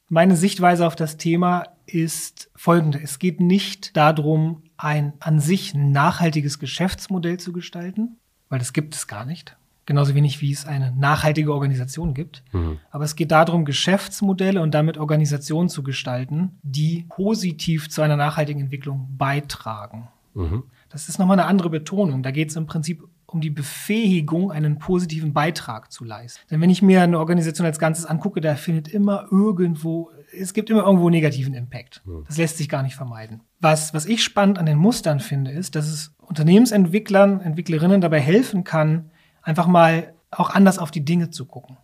meine 0.10 0.36
Sichtweise 0.36 0.86
auf 0.86 0.96
das 0.96 1.18
Thema 1.18 1.64
ist 1.86 2.52
folgende. 2.56 3.00
Es 3.02 3.20
geht 3.20 3.40
nicht 3.40 3.96
darum, 3.96 4.64
ein 4.78 5.14
an 5.20 5.40
sich 5.40 5.74
nachhaltiges 5.74 6.60
Geschäftsmodell 6.60 7.40
zu 7.40 7.54
gestalten, 7.54 8.18
weil 8.50 8.60
das 8.60 8.74
gibt 8.74 8.96
es 8.96 9.08
gar 9.08 9.26
nicht. 9.26 9.56
Genauso 9.86 10.16
wenig 10.16 10.42
wie 10.42 10.52
es 10.52 10.66
eine 10.66 10.92
nachhaltige 10.92 11.54
Organisation 11.54 12.14
gibt. 12.14 12.44
Mhm. 12.54 12.80
Aber 12.90 13.04
es 13.04 13.16
geht 13.16 13.32
darum, 13.32 13.66
Geschäftsmodelle 13.66 14.62
und 14.62 14.72
damit 14.72 14.98
Organisationen 14.98 15.70
zu 15.70 15.84
gestalten, 15.84 16.58
die 16.64 17.06
positiv 17.10 17.90
zu 17.90 18.02
einer 18.02 18.16
nachhaltigen 18.16 18.62
Entwicklung 18.62 19.08
beitragen. 19.18 20.08
Mhm. 20.34 20.64
Das 20.94 21.10
ist 21.10 21.20
nochmal 21.20 21.40
eine 21.40 21.48
andere 21.48 21.70
Betonung. 21.70 22.24
Da 22.24 22.32
geht 22.32 22.52
es 22.52 22.56
im 22.56 22.68
Prinzip 22.68 23.04
um 23.26 23.42
die 23.42 23.50
Befähigung, 23.50 24.52
einen 24.52 24.78
positiven 24.78 25.34
Beitrag 25.34 25.92
zu 25.92 26.06
leisten. 26.06 26.40
Denn 26.52 26.62
wenn 26.62 26.70
ich 26.70 26.84
mir 26.84 27.02
eine 27.02 27.18
Organisation 27.18 27.66
als 27.66 27.80
Ganzes 27.80 28.06
angucke, 28.06 28.42
da 28.42 28.56
findet 28.56 28.88
immer 28.88 29.26
irgendwo, 29.32 30.12
es 30.32 30.54
gibt 30.54 30.70
immer 30.70 30.84
irgendwo 30.84 31.10
negativen 31.10 31.56
Impact. 31.56 32.04
Das 32.28 32.38
lässt 32.38 32.58
sich 32.58 32.70
gar 32.70 32.84
nicht 32.84 32.96
vermeiden. 32.96 33.42
Was, 33.60 33.94
was 33.94 34.06
ich 34.06 34.24
spannend 34.24 34.60
an 34.60 34.68
den 34.68 34.78
Mustern 34.78 35.20
finde, 35.20 35.52
ist, 35.52 35.76
dass 35.76 35.88
es 35.88 36.14
Unternehmensentwicklern, 36.20 37.42
Entwicklerinnen 37.42 38.02
dabei 38.02 38.20
helfen 38.20 38.64
kann, 38.64 39.10
einfach 39.42 39.66
mal 39.66 40.14
auch 40.30 40.52
anders 40.52 40.78
auf 40.78 40.92
die 40.92 41.04
Dinge 41.04 41.32
zu 41.32 41.46
gucken. 41.46 41.78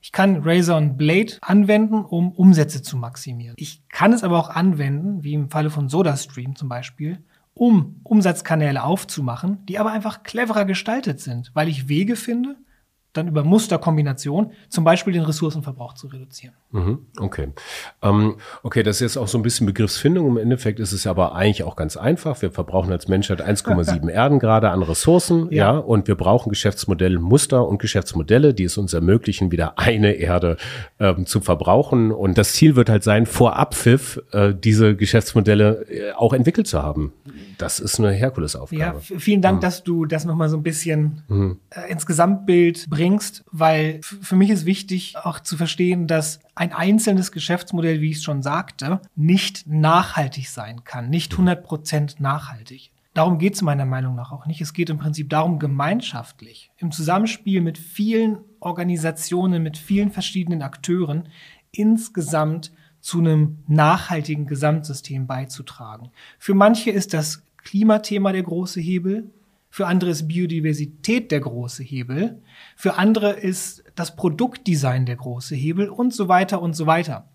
Ich 0.00 0.12
kann 0.12 0.42
Razor 0.44 0.76
und 0.76 0.96
Blade 0.96 1.32
anwenden, 1.40 2.04
um 2.04 2.30
Umsätze 2.30 2.80
zu 2.80 2.96
maximieren. 2.96 3.56
Ich 3.58 3.82
kann 3.88 4.12
es 4.12 4.22
aber 4.22 4.38
auch 4.38 4.50
anwenden, 4.50 5.24
wie 5.24 5.34
im 5.34 5.50
Falle 5.50 5.68
von 5.68 5.88
SodaStream 5.88 6.54
zum 6.54 6.68
Beispiel, 6.68 7.24
um 7.56 8.00
Umsatzkanäle 8.04 8.84
aufzumachen, 8.84 9.64
die 9.64 9.78
aber 9.78 9.90
einfach 9.90 10.22
cleverer 10.22 10.66
gestaltet 10.66 11.20
sind, 11.20 11.50
weil 11.54 11.68
ich 11.68 11.88
Wege 11.88 12.14
finde, 12.14 12.56
dann 13.16 13.28
über 13.28 13.44
Musterkombination 13.44 14.52
zum 14.68 14.84
Beispiel 14.84 15.12
den 15.12 15.22
Ressourcenverbrauch 15.22 15.94
zu 15.94 16.08
reduzieren. 16.08 16.54
Mhm, 16.70 17.06
okay. 17.18 17.48
Ähm, 18.02 18.36
okay, 18.62 18.82
das 18.82 18.96
ist 18.96 19.00
jetzt 19.00 19.16
auch 19.16 19.28
so 19.28 19.38
ein 19.38 19.42
bisschen 19.42 19.66
Begriffsfindung. 19.66 20.26
Im 20.26 20.36
Endeffekt 20.36 20.80
ist 20.80 20.92
es 20.92 21.06
aber 21.06 21.34
eigentlich 21.34 21.64
auch 21.64 21.76
ganz 21.76 21.96
einfach. 21.96 22.40
Wir 22.42 22.50
verbrauchen 22.50 22.92
als 22.92 23.08
Menschheit 23.08 23.42
1,7 23.42 24.08
Erden 24.16 24.38
gerade 24.38 24.70
an 24.70 24.82
Ressourcen, 24.82 25.48
ja. 25.50 25.74
ja, 25.74 25.78
und 25.78 26.08
wir 26.08 26.14
brauchen 26.14 26.50
Geschäftsmodelle, 26.50 27.18
Muster 27.18 27.66
und 27.66 27.78
Geschäftsmodelle, 27.78 28.54
die 28.54 28.64
es 28.64 28.78
uns 28.78 28.92
ermöglichen, 28.92 29.50
wieder 29.52 29.78
eine 29.78 30.12
Erde 30.12 30.56
ähm, 30.98 31.26
zu 31.26 31.40
verbrauchen. 31.40 32.12
Und 32.12 32.38
das 32.38 32.52
Ziel 32.52 32.76
wird 32.76 32.88
halt 32.88 33.04
sein, 33.04 33.26
vor 33.26 33.56
Abpfiff 33.56 34.20
äh, 34.32 34.54
diese 34.54 34.96
Geschäftsmodelle 34.96 35.86
äh, 35.88 36.12
auch 36.12 36.32
entwickelt 36.32 36.66
zu 36.66 36.82
haben. 36.82 37.12
Das 37.58 37.80
ist 37.80 37.98
eine 37.98 38.12
Herkulesaufgabe. 38.12 38.80
Ja, 38.80 39.18
vielen 39.18 39.40
Dank, 39.40 39.58
mhm. 39.58 39.60
dass 39.60 39.82
du 39.82 40.04
das 40.04 40.24
nochmal 40.24 40.48
so 40.48 40.56
ein 40.56 40.62
bisschen 40.62 41.22
mhm. 41.28 41.58
äh, 41.70 41.90
ins 41.90 42.06
Gesamtbild 42.06 42.86
bringst, 43.06 43.44
weil 43.52 44.00
für 44.02 44.36
mich 44.36 44.50
ist 44.50 44.66
wichtig 44.66 45.16
auch 45.16 45.40
zu 45.40 45.56
verstehen, 45.56 46.06
dass 46.06 46.40
ein 46.54 46.72
einzelnes 46.72 47.30
Geschäftsmodell, 47.30 48.00
wie 48.00 48.10
ich 48.10 48.16
es 48.18 48.24
schon 48.24 48.42
sagte, 48.42 49.00
nicht 49.14 49.66
nachhaltig 49.66 50.48
sein 50.48 50.84
kann, 50.84 51.08
nicht 51.08 51.34
100% 51.34 52.16
nachhaltig. 52.18 52.90
Darum 53.14 53.38
geht 53.38 53.54
es 53.54 53.62
meiner 53.62 53.86
Meinung 53.86 54.14
nach 54.14 54.32
auch 54.32 54.46
nicht. 54.46 54.60
Es 54.60 54.72
geht 54.72 54.90
im 54.90 54.98
Prinzip 54.98 55.30
darum, 55.30 55.58
gemeinschaftlich, 55.58 56.70
im 56.76 56.90
Zusammenspiel 56.90 57.60
mit 57.60 57.78
vielen 57.78 58.38
Organisationen, 58.60 59.62
mit 59.62 59.78
vielen 59.78 60.10
verschiedenen 60.10 60.62
Akteuren 60.62 61.28
insgesamt 61.70 62.72
zu 63.00 63.20
einem 63.20 63.58
nachhaltigen 63.68 64.46
Gesamtsystem 64.46 65.26
beizutragen. 65.26 66.10
Für 66.38 66.54
manche 66.54 66.90
ist 66.90 67.14
das 67.14 67.42
Klimathema 67.58 68.32
der 68.32 68.42
große 68.42 68.80
Hebel, 68.80 69.30
für 69.76 69.88
andere 69.88 70.08
ist 70.08 70.26
Biodiversität 70.26 71.30
der 71.30 71.40
große 71.40 71.82
Hebel, 71.82 72.40
für 72.76 72.96
andere 72.96 73.32
ist 73.32 73.84
das 73.94 74.16
Produktdesign 74.16 75.04
der 75.04 75.16
große 75.16 75.54
Hebel 75.54 75.90
und 75.90 76.14
so 76.14 76.28
weiter 76.28 76.62
und 76.62 76.74
so 76.74 76.86
weiter. 76.86 77.28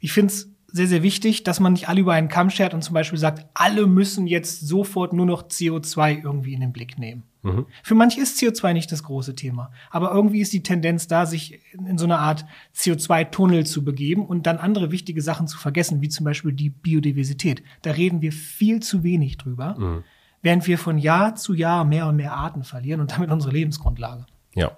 Ich 0.00 0.10
finde 0.10 0.32
es 0.32 0.50
sehr, 0.66 0.88
sehr 0.88 1.04
wichtig, 1.04 1.44
dass 1.44 1.60
man 1.60 1.74
nicht 1.74 1.88
alle 1.88 2.00
über 2.00 2.14
einen 2.14 2.26
Kamm 2.26 2.50
schert 2.50 2.74
und 2.74 2.82
zum 2.82 2.94
Beispiel 2.94 3.20
sagt, 3.20 3.46
alle 3.54 3.86
müssen 3.86 4.26
jetzt 4.26 4.66
sofort 4.66 5.12
nur 5.12 5.24
noch 5.24 5.44
CO2 5.44 6.20
irgendwie 6.24 6.52
in 6.52 6.62
den 6.62 6.72
Blick 6.72 6.98
nehmen. 6.98 7.22
Mhm. 7.42 7.66
Für 7.84 7.94
manche 7.94 8.20
ist 8.20 8.40
CO2 8.40 8.72
nicht 8.72 8.90
das 8.90 9.04
große 9.04 9.36
Thema, 9.36 9.70
aber 9.92 10.10
irgendwie 10.10 10.40
ist 10.40 10.52
die 10.52 10.64
Tendenz 10.64 11.06
da, 11.06 11.26
sich 11.26 11.60
in 11.74 11.96
so 11.96 12.06
eine 12.06 12.18
Art 12.18 12.44
CO2-Tunnel 12.74 13.66
zu 13.66 13.84
begeben 13.84 14.26
und 14.26 14.48
dann 14.48 14.58
andere 14.58 14.90
wichtige 14.90 15.22
Sachen 15.22 15.46
zu 15.46 15.58
vergessen, 15.58 16.00
wie 16.00 16.08
zum 16.08 16.24
Beispiel 16.24 16.50
die 16.50 16.70
Biodiversität. 16.70 17.62
Da 17.82 17.92
reden 17.92 18.20
wir 18.20 18.32
viel 18.32 18.80
zu 18.80 19.04
wenig 19.04 19.36
drüber, 19.38 19.76
mhm. 19.78 20.04
Während 20.44 20.66
wir 20.66 20.78
von 20.78 20.98
Jahr 20.98 21.34
zu 21.34 21.54
Jahr 21.54 21.84
mehr 21.84 22.06
und 22.06 22.16
mehr 22.16 22.32
Arten 22.32 22.62
verlieren 22.62 23.00
und 23.00 23.10
damit 23.10 23.30
unsere 23.30 23.52
Lebensgrundlage. 23.52 24.26
Ja. 24.54 24.76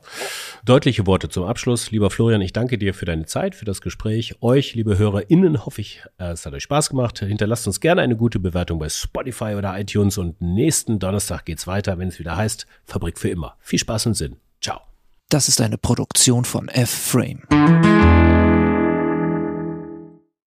Deutliche 0.64 1.06
Worte 1.06 1.28
zum 1.28 1.44
Abschluss. 1.44 1.90
Lieber 1.90 2.10
Florian, 2.10 2.40
ich 2.40 2.54
danke 2.54 2.78
dir 2.78 2.94
für 2.94 3.04
deine 3.04 3.26
Zeit, 3.26 3.54
für 3.54 3.66
das 3.66 3.82
Gespräch. 3.82 4.36
Euch, 4.40 4.74
liebe 4.74 4.96
HörerInnen, 4.96 5.66
hoffe 5.66 5.82
ich, 5.82 6.02
es 6.16 6.46
hat 6.46 6.54
euch 6.54 6.62
Spaß 6.62 6.90
gemacht. 6.90 7.18
Hinterlasst 7.18 7.66
uns 7.66 7.80
gerne 7.80 8.00
eine 8.00 8.16
gute 8.16 8.38
Bewertung 8.38 8.78
bei 8.78 8.88
Spotify 8.88 9.54
oder 9.56 9.78
iTunes 9.78 10.16
und 10.16 10.40
nächsten 10.40 10.98
Donnerstag 10.98 11.44
geht's 11.44 11.66
weiter, 11.66 11.98
wenn 11.98 12.08
es 12.08 12.18
wieder 12.18 12.36
heißt 12.36 12.66
Fabrik 12.84 13.18
für 13.18 13.28
immer. 13.28 13.56
Viel 13.60 13.78
Spaß 13.78 14.06
und 14.06 14.14
Sinn. 14.14 14.36
Ciao. 14.62 14.80
Das 15.28 15.48
ist 15.48 15.60
eine 15.60 15.76
Produktion 15.76 16.44
von 16.44 16.68
F-Frame. 16.68 17.42